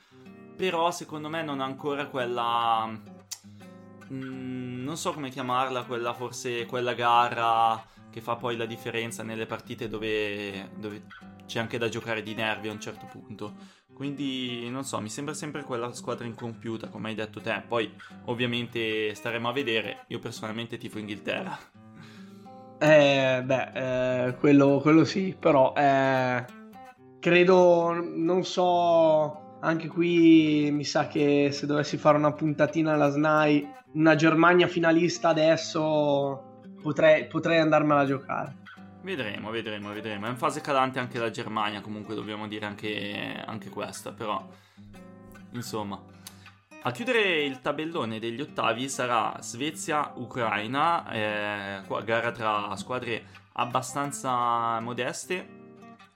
però 0.56 0.92
secondo 0.92 1.30
me 1.30 1.42
non 1.44 1.60
ha 1.60 1.66
ancora 1.66 2.08
quella 2.08 2.88
mm, 4.12 4.84
non 4.84 4.98
so 4.98 5.14
come 5.14 5.30
chiamarla, 5.30 5.84
quella 5.84 6.14
forse 6.14 6.66
quella 6.66 6.94
gara 6.94 7.84
che 8.10 8.22
fa 8.22 8.36
poi 8.36 8.56
la 8.56 8.66
differenza 8.66 9.24
nelle 9.24 9.48
partite 9.48 9.90
dove, 9.90 10.70
dove 10.76 11.08
c'è 11.46 11.60
anche 11.60 11.78
da 11.78 11.90
giocare 11.90 12.22
di 12.22 12.34
nervi 12.34 12.70
a 12.70 12.72
un 12.72 12.80
certo 12.80 13.06
punto. 13.06 13.82
Quindi 13.94 14.68
non 14.70 14.84
so, 14.84 15.00
mi 15.00 15.10
sembra 15.10 15.34
sempre 15.34 15.64
quella 15.64 15.94
squadra 15.94 16.26
incompiuta, 16.26 16.88
come 16.90 17.10
hai 17.10 17.16
detto 17.16 17.40
te. 17.40 17.64
Poi 17.68 17.94
ovviamente 18.26 19.14
staremo 19.14 19.50
a 19.50 19.54
vedere. 19.54 20.06
Io 20.08 20.20
personalmente 20.20 20.78
tifo 20.78 21.00
Inghilterra. 21.00 21.58
Eh, 22.80 23.42
beh, 23.46 24.26
eh, 24.26 24.36
quello, 24.36 24.80
quello, 24.82 25.06
sì, 25.06 25.34
però 25.40 25.72
eh, 25.74 26.44
credo, 27.18 27.94
non 27.94 28.44
so, 28.44 29.60
anche 29.62 29.88
qui 29.88 30.70
mi 30.70 30.84
sa 30.84 31.08
che 31.08 31.48
se 31.54 31.66
dovessi 31.66 31.96
fare 31.96 32.18
una 32.18 32.34
puntatina 32.34 32.92
alla 32.92 33.10
SNAI, 33.10 33.70
una 33.94 34.16
Germania 34.16 34.68
finalista 34.68 35.30
adesso 35.30 36.62
potrei, 36.82 37.28
potrei 37.28 37.60
andarmela 37.60 38.02
a 38.02 38.06
giocare. 38.06 38.63
Vedremo, 39.04 39.52
vedremo, 39.52 39.92
vedremo. 39.92 40.28
È 40.28 40.30
in 40.30 40.38
fase 40.38 40.62
calante 40.62 40.98
anche 40.98 41.20
la 41.20 41.30
Germania, 41.30 41.82
comunque 41.82 42.16
dobbiamo 42.16 42.48
dire 42.48 42.66
anche, 42.66 43.44
anche 43.46 43.70
questa, 43.70 44.14
però 44.14 44.48
insomma. 45.52 46.02
A 46.86 46.92
chiudere 46.92 47.44
il 47.44 47.60
tabellone 47.60 48.20
degli 48.20 48.40
ottavi 48.40 48.88
sarà 48.88 49.36
Svezia-Ucraina, 49.40 51.12
eh, 51.12 51.82
gara 52.04 52.32
tra 52.32 52.74
squadre 52.78 53.26
abbastanza 53.54 54.80
modeste 54.80 55.48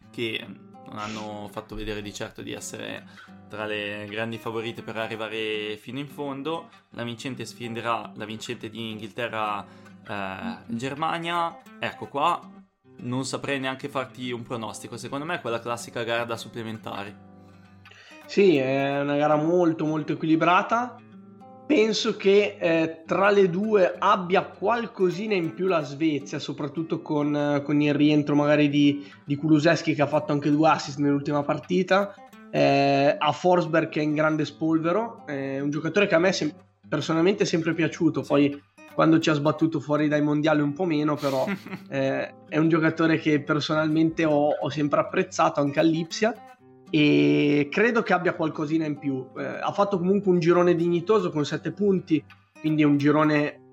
che 0.10 0.46
non 0.88 0.98
hanno 0.98 1.50
fatto 1.52 1.76
vedere 1.76 2.02
di 2.02 2.14
certo 2.14 2.42
di 2.42 2.54
essere 2.54 3.06
tra 3.50 3.66
le 3.66 4.08
grandi 4.10 4.38
favorite 4.38 4.82
per 4.82 4.96
arrivare 4.98 5.76
fino 5.78 6.00
in 6.00 6.08
fondo. 6.08 6.70
La 6.92 7.04
vincente 7.04 7.44
sfiderà 7.46 8.12
la 8.16 8.26
vincente 8.26 8.70
di 8.70 8.92
Inghilterra-Germania. 8.92 11.58
Eh, 11.80 11.86
ecco 11.86 12.08
qua, 12.08 12.40
non 13.00 13.26
saprei 13.26 13.60
neanche 13.60 13.90
farti 13.90 14.32
un 14.32 14.44
pronostico. 14.44 14.98
Secondo 14.98 15.26
me 15.26 15.36
è 15.36 15.42
quella 15.42 15.60
classica 15.60 16.04
gara 16.04 16.24
da 16.24 16.38
supplementari. 16.38 17.16
Sì, 18.26 18.58
è 18.58 19.00
una 19.00 19.16
gara 19.18 19.36
molto 19.36 19.86
molto 19.86 20.14
equilibrata. 20.14 20.98
Penso 21.66 22.16
che 22.16 22.58
eh, 22.60 23.04
tra 23.06 23.30
le 23.30 23.50
due 23.50 23.96
abbia 23.98 24.44
qualcosina 24.44 25.34
in 25.34 25.54
più 25.54 25.68
la 25.68 25.84
Svezia, 25.84 26.40
soprattutto 26.40 27.02
con, 27.02 27.36
eh, 27.36 27.62
con 27.62 27.82
il 27.82 27.94
rientro 27.94 28.36
magari 28.36 28.70
di, 28.70 29.06
di 29.26 29.36
Kuluseschi 29.36 29.94
che 29.94 30.02
ha 30.02 30.08
fatto 30.08 30.32
anche 30.32 30.50
due 30.50 30.70
assist 30.70 30.98
nell'ultima 31.00 31.44
partita. 31.44 32.16
Eh, 32.50 33.16
a 33.18 33.32
Forsberg 33.34 33.90
che 33.90 34.00
è 34.00 34.04
in 34.04 34.14
grande 34.14 34.46
spolvero, 34.46 35.26
è 35.26 35.60
un 35.60 35.70
giocatore 35.70 36.08
che 36.08 36.16
a 36.16 36.20
me 36.20 36.32
sem- 36.32 36.54
personalmente 36.88 37.44
è 37.44 37.46
sempre 37.46 37.74
piaciuto, 37.74 38.22
poi 38.22 38.62
quando 38.98 39.20
ci 39.20 39.30
ha 39.30 39.36
sbattuto 39.36 39.80
fuori 39.80 40.08
dai 40.08 40.24
mondiali 40.24 40.62
un 40.62 40.74
po' 40.74 40.86
meno, 40.86 41.14
però 41.14 41.46
eh, 41.88 42.34
è 42.50 42.58
un 42.58 42.68
giocatore 42.68 43.20
che 43.20 43.44
personalmente 43.44 44.26
ho, 44.26 44.50
ho 44.60 44.70
sempre 44.70 45.02
apprezzato 45.02 45.60
anche 45.60 45.80
all'Ipsia 45.80 46.34
e 46.90 47.68
credo 47.70 48.02
che 48.02 48.14
abbia 48.14 48.34
qualcosina 48.34 48.88
in 48.88 48.98
più. 48.98 49.24
Eh, 49.38 49.46
ha 49.46 49.72
fatto 49.72 50.00
comunque 50.00 50.32
un 50.32 50.40
girone 50.40 50.74
dignitoso 50.74 51.30
con 51.30 51.46
7 51.46 51.74
punti, 51.74 52.26
quindi 52.60 52.82
è 52.82 52.86
un 52.86 52.98
girone 52.98 53.66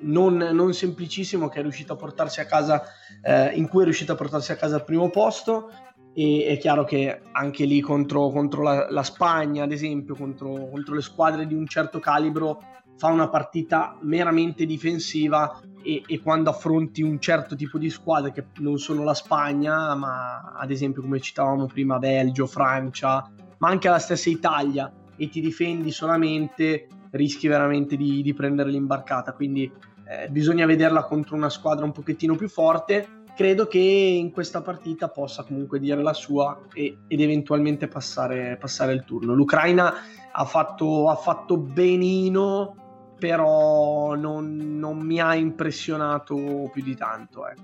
non, 0.00 0.38
non, 0.38 0.72
semplicissimo 0.72 1.50
che 1.50 1.58
è 1.58 1.62
riuscito 1.62 1.92
a 1.92 1.96
portarsi 1.96 2.40
a 2.40 2.46
casa, 2.46 2.82
eh, 3.22 3.50
in 3.56 3.68
cui 3.68 3.82
è 3.82 3.84
riuscito 3.84 4.12
a 4.12 4.16
portarsi 4.16 4.52
a 4.52 4.56
casa 4.56 4.76
al 4.76 4.84
primo 4.84 5.10
posto. 5.10 5.68
E 6.18 6.46
è 6.46 6.56
chiaro 6.56 6.84
che 6.84 7.20
anche 7.32 7.66
lì 7.66 7.78
contro, 7.80 8.30
contro 8.30 8.62
la, 8.62 8.86
la, 8.88 9.02
Spagna, 9.02 9.64
ad 9.64 9.72
esempio, 9.72 10.14
contro, 10.14 10.70
contro 10.70 10.94
le 10.94 11.02
squadre 11.02 11.46
di 11.46 11.52
un 11.52 11.66
certo 11.66 11.98
calibro, 11.98 12.62
fa 12.96 13.08
una 13.08 13.28
partita 13.28 13.98
meramente 14.00 14.64
difensiva 14.64 15.60
e, 15.82 16.02
e, 16.06 16.20
quando 16.22 16.48
affronti 16.48 17.02
un 17.02 17.20
certo 17.20 17.54
tipo 17.54 17.76
di 17.76 17.90
squadre 17.90 18.32
che 18.32 18.46
non 18.60 18.78
sono 18.78 19.04
la 19.04 19.12
Spagna, 19.12 19.94
ma 19.94 20.54
ad 20.56 20.70
esempio 20.70 21.02
come 21.02 21.20
citavamo 21.20 21.66
prima 21.66 21.98
Belgio, 21.98 22.46
Francia, 22.46 23.30
ma 23.58 23.68
anche 23.68 23.90
la 23.90 23.98
stessa 23.98 24.30
Italia 24.30 24.90
e 25.16 25.28
ti 25.28 25.42
difendi 25.42 25.90
solamente, 25.90 26.88
rischi 27.10 27.46
veramente 27.46 27.94
di, 27.96 28.22
di 28.22 28.32
prendere 28.32 28.70
l'imbarcata. 28.70 29.32
Quindi 29.32 29.70
eh, 30.08 30.28
bisogna 30.30 30.66
vederla 30.66 31.04
contro 31.04 31.36
una 31.36 31.50
squadra 31.50 31.84
un 31.84 31.92
pochettino 31.92 32.36
più 32.36 32.48
forte. 32.48 33.15
Credo 33.36 33.66
che 33.66 33.78
in 33.78 34.30
questa 34.30 34.62
partita 34.62 35.08
possa 35.08 35.44
comunque 35.44 35.78
dire 35.78 36.02
la 36.02 36.14
sua 36.14 36.58
e, 36.72 37.00
ed 37.06 37.20
eventualmente 37.20 37.86
passare, 37.86 38.56
passare 38.58 38.94
il 38.94 39.04
turno. 39.04 39.34
L'Ucraina 39.34 39.92
ha 40.32 40.44
fatto, 40.46 41.10
ha 41.10 41.16
fatto 41.16 41.58
benino 41.58 43.12
però 43.18 44.14
non, 44.14 44.78
non 44.78 44.98
mi 44.98 45.20
ha 45.20 45.34
impressionato 45.34 46.70
più 46.72 46.82
di 46.82 46.94
tanto. 46.94 47.46
Ecco. 47.46 47.62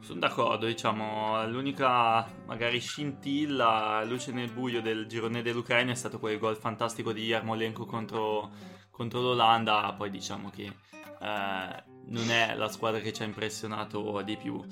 Sono 0.00 0.20
d'accordo, 0.20 0.66
diciamo, 0.66 1.46
l'unica 1.48 2.26
magari 2.46 2.78
scintilla, 2.78 4.04
luce 4.04 4.32
nel 4.32 4.50
buio 4.50 4.82
del 4.82 5.06
girone 5.06 5.40
dell'Ucraina 5.42 5.92
è 5.92 5.94
stato 5.94 6.18
quel 6.18 6.38
gol 6.38 6.56
fantastico 6.56 7.12
di 7.12 7.24
Yarmolenko 7.24 7.86
contro, 7.86 8.50
contro 8.90 9.22
l'Olanda, 9.22 9.94
poi 9.96 10.10
diciamo 10.10 10.50
che 10.50 10.70
eh, 11.24 11.82
non 12.06 12.30
è 12.30 12.54
la 12.54 12.68
squadra 12.68 13.00
che 13.00 13.12
ci 13.12 13.22
ha 13.22 13.24
impressionato 13.24 14.20
di 14.22 14.36
più. 14.36 14.62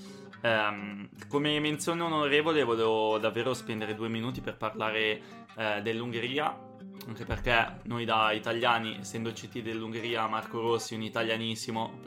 Um, 0.42 1.08
come 1.28 1.60
menzione 1.60 2.02
onorevole 2.02 2.64
volevo 2.64 3.16
davvero 3.18 3.54
spendere 3.54 3.94
due 3.94 4.08
minuti 4.08 4.40
per 4.40 4.56
parlare 4.56 5.22
eh, 5.56 5.80
dell'Ungheria 5.82 6.70
anche 7.06 7.24
perché 7.24 7.80
noi 7.84 8.04
da 8.04 8.32
italiani, 8.32 8.98
essendo 9.00 9.28
il 9.28 9.34
CT 9.34 9.60
dell'Ungheria, 9.60 10.26
Marco 10.28 10.60
Rossi, 10.60 10.94
un 10.94 11.02
italianissimo, 11.02 11.98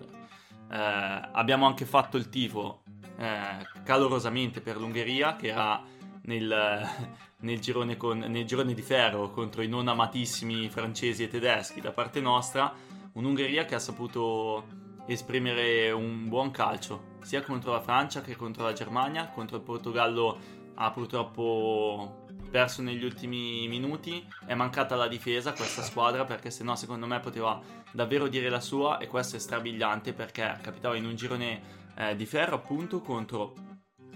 eh, 0.72 0.78
abbiamo 0.78 1.66
anche 1.66 1.86
fatto 1.86 2.18
il 2.18 2.30
tifo 2.30 2.84
eh, 3.18 3.68
calorosamente 3.84 4.62
per 4.62 4.78
l'Ungheria, 4.78 5.36
che 5.36 5.48
era 5.48 5.84
nel, 6.24 6.88
nel, 7.40 7.60
girone 7.60 7.98
con, 7.98 8.20
nel, 8.20 8.46
girone 8.46 8.74
di 8.74 8.82
ferro 8.82 9.32
contro 9.32 9.62
i 9.62 9.68
non 9.68 9.88
amatissimi 9.88 10.70
francesi 10.70 11.24
e 11.24 11.28
tedeschi 11.28 11.82
da 11.82 11.92
parte 11.92 12.22
nostra, 12.22 12.74
un'Ungheria 13.16 13.66
che 13.66 13.76
ha 13.76 13.80
saputo 13.80 14.84
esprimere 15.08 15.92
un 15.92 16.28
buon 16.28 16.52
calcio, 16.52 17.14
sia 17.22 17.42
contro 17.42 17.72
la 17.72 17.82
Francia 17.82 18.22
che 18.22 18.36
contro 18.36 18.64
la 18.64 18.74
Germania, 18.74 19.30
contro 19.30 19.58
il 19.58 19.64
Portogallo 19.64 20.64
ha 20.76 20.92
purtroppo 20.92 22.24
perso 22.50 22.82
negli 22.82 23.04
ultimi 23.04 23.68
minuti. 23.68 24.26
È 24.46 24.54
mancata 24.54 24.96
la 24.96 25.08
difesa 25.08 25.54
questa 25.54 25.82
squadra 25.82 26.26
perché 26.26 26.50
se 26.52 26.64
no 26.64 26.76
secondo 26.76 27.06
me 27.06 27.20
poteva 27.20 27.62
davvero 27.92 28.28
dire 28.28 28.50
la 28.50 28.60
sua 28.60 28.98
e 28.98 29.08
questo 29.08 29.36
è 29.36 29.40
strabiliante 29.40 30.14
perché 30.14 30.58
capitava 30.62 30.96
in 30.96 31.06
un 31.06 31.16
girone 31.16 31.62
eh, 31.96 32.16
di 32.16 32.26
ferro 32.26 32.56
appunto 32.56 33.00
contro 33.02 33.75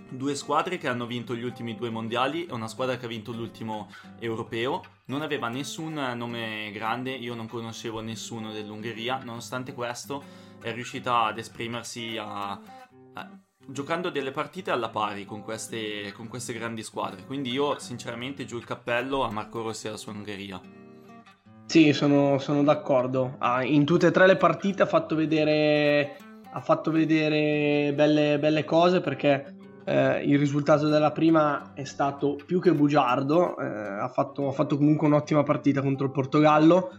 due 0.10 0.36
squadre 0.36 0.78
che 0.78 0.88
hanno 0.88 1.06
vinto 1.06 1.36
gli 1.36 1.44
ultimi 1.44 1.76
due 1.76 1.90
mondiali 1.90 2.46
e 2.46 2.54
una 2.54 2.68
squadra 2.68 2.98
che 2.98 3.06
ha 3.06 3.10
vinto 3.10 3.32
l'ultimo 3.32 3.90
europeo. 4.20 4.84
Non 5.06 5.22
aveva 5.22 5.48
nessun 5.48 5.94
nome 6.16 6.72
grande, 6.72 7.12
io 7.12 7.36
non 7.36 7.48
conoscevo 7.48 8.02
nessuno 8.02 8.52
dell'Ungheria, 8.52 9.22
nonostante 9.24 9.74
questo 9.74 10.48
è 10.62 10.74
riuscita 10.74 11.26
ad 11.26 11.38
esprimersi 11.38 12.18
a, 12.18 12.52
a 12.52 13.30
giocando 13.72 14.10
delle 14.10 14.32
partite 14.32 14.72
alla 14.72 14.90
pari 14.90 15.26
con 15.26 15.44
queste, 15.44 16.12
con 16.14 16.28
queste 16.28 16.54
grandi 16.54 16.84
squadre. 16.84 17.24
Quindi 17.26 17.52
io 17.52 17.78
sinceramente 17.80 18.46
giù 18.46 18.58
il 18.58 18.66
cappello 18.66 19.24
a 19.24 19.32
Marco 19.32 19.62
Rossi 19.62 19.86
e 19.86 19.90
alla 19.90 19.98
sua 19.98 20.12
Ungheria. 20.12 20.60
Sì, 21.66 21.94
sono, 21.94 22.40
sono 22.40 22.64
d'accordo. 22.64 23.36
Ah, 23.38 23.64
in 23.64 23.86
tutte 23.86 24.08
e 24.08 24.12
tre 24.12 24.26
le 24.26 24.38
partite 24.38 24.82
ha 24.82 24.88
fatto 24.88 25.16
vedere, 25.16 26.18
ha 26.52 26.62
fatto 26.62 26.90
vedere 26.90 27.94
belle, 27.94 28.40
belle 28.40 28.64
cose 28.64 29.02
perché 29.02 29.58
eh, 29.90 30.22
il 30.24 30.38
risultato 30.38 30.88
della 30.88 31.12
prima 31.12 31.74
è 31.74 31.84
stato 31.84 32.38
più 32.46 32.62
che 32.62 32.76
bugiardo. 32.76 33.58
Eh, 33.58 33.66
ha, 33.66 34.08
fatto, 34.08 34.48
ha 34.48 34.52
fatto 34.52 34.78
comunque 34.78 35.08
un'ottima 35.08 35.42
partita 35.42 35.82
contro 35.82 36.06
il 36.06 36.12
Portogallo. 36.12 36.92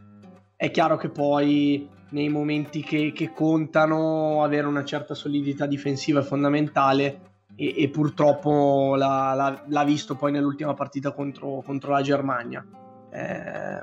È 0.57 0.72
chiaro 0.72 0.96
che 0.96 1.09
poi 1.09 1.88
nei 2.11 2.29
momenti 2.29 2.83
che, 2.83 3.12
che, 3.14 3.33
contano 3.33 4.42
avere 4.42 4.66
una 4.66 4.85
certa 4.85 5.14
solidità 5.14 5.66
difensiva 5.66 6.18
è 6.18 6.24
fondamentale 6.24 7.20
e, 7.55 7.74
e 7.81 7.88
purtroppo 7.90 8.96
l'ha, 8.96 9.35
l'ha, 9.35 9.62
l'ha, 9.68 9.85
visto 9.85 10.16
poi 10.16 10.33
nell'ultima 10.33 10.74
partita 10.74 11.12
contro, 11.12 11.62
contro 11.64 11.92
la 11.92 12.03
Germania. 12.03 12.66
Eh, 13.12 13.83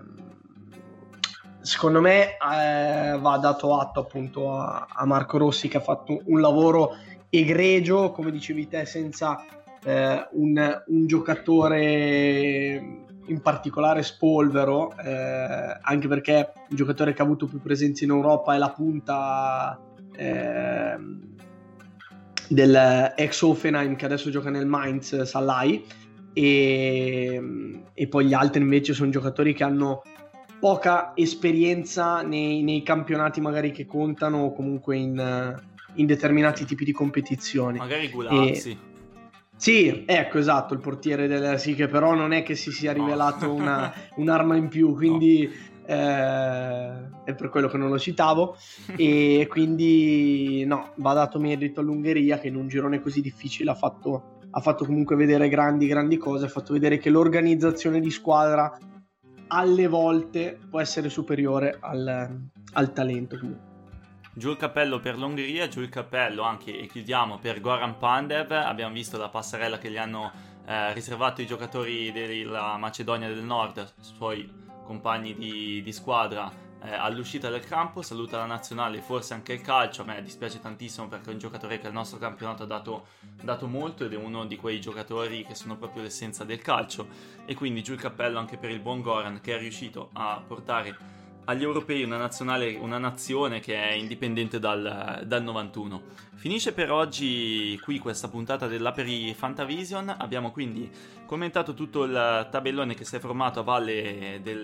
secondo 1.62 2.02
me 2.02 2.32
eh, 2.32 3.18
va 3.18 3.38
dato 3.38 3.78
atto 3.80 4.02
appunto 4.02 4.52
a, 4.52 4.86
a, 4.90 5.06
Marco 5.06 5.38
Rossi 5.38 5.70
che 5.70 5.78
ha 5.78 5.82
fatto 5.82 6.22
un 6.26 6.42
lavoro 6.42 6.92
egregio, 7.30 8.12
come 8.12 8.32
dicevi 8.32 8.68
te, 8.68 8.86
senza 8.86 9.44
eh, 9.84 10.28
un, 10.32 10.84
un, 10.88 11.08
giocatore 11.08 13.06
in 13.26 13.42
particolare 13.42 14.04
spolvero, 14.04 14.96
eh, 14.98 15.78
anche 15.82 16.08
perché 16.08 16.52
un 16.70 16.76
giocatore 16.76 17.14
che 17.14 17.22
ha 17.22 17.26
avuto 17.26 17.48
più 17.48 17.62
presenza 17.62 18.04
in 18.04 18.12
Europa 18.12 18.54
è 18.54 18.58
la 18.58 18.72
punta 18.72 19.80
eh, 20.16 20.98
del 22.50 23.14
ex 23.16 23.42
Offenheim 23.42 23.96
che 23.96 24.06
adesso 24.06 24.30
gioca 24.30 24.50
nel 24.50 24.66
Mainz, 24.66 25.22
Salai, 25.24 25.86
e, 26.34 27.42
e, 27.94 28.08
poi 28.08 28.26
gli 28.26 28.34
altri 28.34 28.62
invece 28.62 28.94
sono 28.94 29.10
giocatori 29.10 29.54
che 29.54 29.64
hanno 29.64 30.04
poca 30.60 31.12
esperienza 31.16 32.22
nei, 32.22 32.64
nei 32.64 32.84
campionati 32.84 33.42
magari 33.42 33.72
che 33.72 33.86
contano 33.86 34.44
o 34.44 34.54
comunque 34.54 34.98
in, 34.98 35.62
in, 35.96 36.06
determinati 36.06 36.66
tipi 36.66 36.86
di 36.86 36.92
competizioni. 36.92 37.78
Magari 37.78 38.10
Gulazzi. 38.10 38.72
E, 38.72 38.78
sì, 39.58 40.04
ecco, 40.06 40.38
esatto, 40.38 40.76
il 40.76 40.80
portiere 40.80 41.28
del 41.28 41.60
sì, 41.60 41.74
che 41.74 41.88
però 41.88 42.14
non 42.14 42.32
è 42.32 42.44
che 42.44 42.56
si 42.56 42.72
sia 42.72 42.94
rivelato 42.94 43.48
no. 43.48 43.54
una, 43.56 43.92
un'arma 44.16 44.56
in 44.56 44.68
più, 44.68 44.94
quindi 44.94 45.50
no. 45.50 45.94
eh, 45.94 47.24
è 47.24 47.34
per 47.34 47.50
quello 47.50 47.68
che 47.68 47.78
non 47.78 47.90
lo 47.90 47.98
citavo. 47.98 48.56
e 48.96 49.48
quindi 49.50 50.64
no, 50.66 50.92
va 50.98 51.14
dato 51.14 51.40
merito 51.40 51.80
all'Ungheria 51.80 52.38
che 52.38 52.50
in 52.50 52.56
un 52.56 52.68
girone 52.68 53.02
così 53.02 53.20
difficile 53.20 53.72
ha 53.72 53.76
fatto, 53.76 54.38
ha 54.52 54.62
fatto 54.62 54.86
comunque 54.86 55.16
vedere 55.16 55.50
grandi, 55.50 55.88
grandi 55.88 56.18
cose, 56.18 56.46
ha 56.46 56.50
fatto 56.50 56.74
vedere 56.74 57.00
che 57.00 57.10
l'organizzazione 57.10 58.00
di 58.00 58.12
squadra 58.12 58.78
alle 59.48 59.88
volte 59.88 60.60
può 60.70 60.80
essere 60.80 61.10
superiore 61.10 61.78
al, 61.80 62.50
al 62.74 62.94
talento 62.94 63.40
comunque. 63.40 63.67
Giù 64.38 64.52
il 64.52 64.58
cappello 64.58 65.00
per 65.00 65.18
l'Ungheria, 65.18 65.68
giù 65.68 65.82
il 65.82 65.90
cappello 65.90 66.44
anche, 66.44 66.80
e 66.80 66.86
chiudiamo, 66.86 67.40
per 67.40 67.60
Goran 67.60 67.98
Pandev. 67.98 68.52
Abbiamo 68.52 68.94
visto 68.94 69.18
la 69.18 69.30
passerella 69.30 69.80
che 69.80 69.90
gli 69.90 69.98
hanno 69.98 70.32
eh, 70.68 70.94
riservato 70.94 71.42
i 71.42 71.48
giocatori 71.48 72.12
della 72.12 72.78
Macedonia 72.78 73.30
del 73.30 73.42
Nord, 73.42 73.96
suoi 74.00 74.48
compagni 74.84 75.34
di, 75.34 75.82
di 75.82 75.92
squadra, 75.92 76.52
eh, 76.84 76.94
all'uscita 76.94 77.50
del 77.50 77.66
campo. 77.66 78.04
Saluta 78.04 78.38
la 78.38 78.46
nazionale, 78.46 79.02
forse 79.02 79.34
anche 79.34 79.54
il 79.54 79.62
calcio. 79.62 80.04
A 80.04 80.06
me 80.06 80.22
dispiace 80.22 80.62
tantissimo 80.62 81.08
perché 81.08 81.32
è 81.32 81.34
un 81.34 81.40
giocatore 81.40 81.80
che 81.80 81.88
al 81.88 81.94
nostro 81.94 82.20
campionato 82.20 82.62
ha 82.62 82.68
dato, 82.68 83.08
dato 83.42 83.66
molto 83.66 84.06
ed 84.06 84.14
è 84.14 84.18
uno 84.18 84.46
di 84.46 84.56
quei 84.56 84.80
giocatori 84.80 85.46
che 85.46 85.56
sono 85.56 85.78
proprio 85.78 86.04
l'essenza 86.04 86.44
del 86.44 86.62
calcio. 86.62 87.08
E 87.48 87.56
quindi 87.56 87.82
giù 87.82 87.94
il 87.94 88.00
cappello 88.00 88.38
anche 88.38 88.58
per 88.58 88.70
il 88.70 88.82
buon 88.82 89.02
Goran 89.02 89.42
che 89.42 89.56
è 89.56 89.58
riuscito 89.58 90.12
a 90.14 90.44
portare 90.46 91.17
agli 91.50 91.64
europei 91.64 92.04
una, 92.04 92.18
nazionale, 92.18 92.76
una 92.76 92.98
nazione 92.98 93.60
che 93.60 93.76
è 93.76 93.94
indipendente 93.94 94.60
dal, 94.60 95.24
dal, 95.26 95.44
91. 95.44 96.02
Finisce 96.36 96.74
per 96.74 96.92
oggi 96.92 97.80
qui 97.82 98.00
questa 98.00 98.28
puntata 98.28 98.68
dell'Aperi 98.68 99.34
Fantavision. 99.34 100.14
Abbiamo 100.18 100.52
quindi 100.52 100.90
commentato 101.26 101.74
tutto 101.74 102.04
il 102.04 102.48
tabellone 102.52 102.96
che 102.96 103.06
si 103.06 103.16
è 103.16 103.20
formato 103.20 103.62
a 103.62 103.64
valle 103.64 104.40
dei 104.44 104.56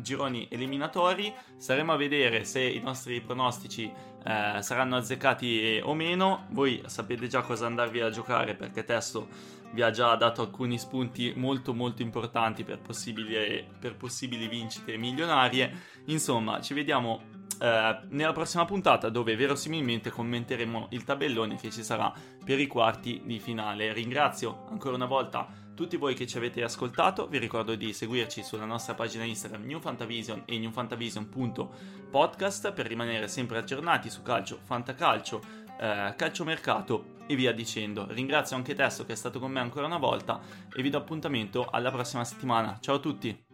gironi 0.00 0.48
eliminatori. 0.50 1.32
Staremo 1.56 1.92
a 1.92 1.96
vedere 1.96 2.44
se 2.44 2.60
i 2.60 2.80
nostri 2.80 3.20
pronostici 3.20 3.84
eh, 3.84 4.62
saranno 4.62 4.96
azzeccati 4.96 5.80
o 5.82 5.94
meno. 5.94 6.46
Voi 6.50 6.82
sapete 6.86 7.28
già 7.28 7.42
cosa 7.42 7.66
andarvi 7.66 8.00
a 8.00 8.10
giocare 8.10 8.54
perché 8.54 8.84
Testo 8.84 9.56
vi 9.72 9.82
ha 9.82 9.90
già 9.90 10.14
dato 10.16 10.42
alcuni 10.42 10.78
spunti 10.78 11.32
molto 11.36 11.74
molto 11.74 12.02
importanti 12.02 12.64
per 12.64 12.80
possibili, 12.80 13.66
per 13.78 13.96
possibili 13.96 14.48
vincite 14.48 14.96
milionarie. 14.96 15.70
Insomma, 16.06 16.60
ci 16.60 16.74
vediamo 16.74 17.36
eh, 17.60 18.00
nella 18.08 18.32
prossima 18.32 18.64
puntata 18.64 19.08
dove 19.08 19.36
verosimilmente 19.36 20.10
commenteremo 20.10 20.88
il 20.90 21.04
tabellone 21.04 21.56
che 21.56 21.70
ci 21.70 21.82
sarà 21.82 22.12
per 22.44 22.60
i 22.60 22.66
quarti 22.66 23.22
di 23.24 23.38
finale. 23.38 23.92
Ringrazio 23.92 24.66
ancora 24.70 24.94
una 24.94 25.06
volta 25.06 25.66
tutti 25.78 25.96
voi 25.96 26.14
che 26.14 26.26
ci 26.26 26.36
avete 26.36 26.64
ascoltato, 26.64 27.28
vi 27.28 27.38
ricordo 27.38 27.76
di 27.76 27.92
seguirci 27.92 28.42
sulla 28.42 28.64
nostra 28.64 28.94
pagina 28.94 29.22
Instagram 29.22 29.64
newfantavision 29.64 30.42
e 30.44 30.58
newfantavision.podcast 30.58 32.72
per 32.72 32.88
rimanere 32.88 33.28
sempre 33.28 33.58
aggiornati 33.58 34.10
su 34.10 34.22
calcio, 34.22 34.58
fantacalcio, 34.60 35.40
eh, 35.78 36.14
calciomercato 36.16 37.18
e 37.28 37.36
via 37.36 37.52
dicendo. 37.52 38.08
Ringrazio 38.10 38.56
anche 38.56 38.74
Testo 38.74 39.04
che 39.04 39.12
è 39.12 39.16
stato 39.16 39.38
con 39.38 39.52
me 39.52 39.60
ancora 39.60 39.86
una 39.86 39.98
volta 39.98 40.40
e 40.74 40.82
vi 40.82 40.90
do 40.90 40.98
appuntamento 40.98 41.68
alla 41.70 41.92
prossima 41.92 42.24
settimana. 42.24 42.78
Ciao 42.80 42.96
a 42.96 42.98
tutti! 42.98 43.44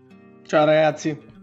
Ciao 0.47 0.65
ragazzi! 0.65 1.34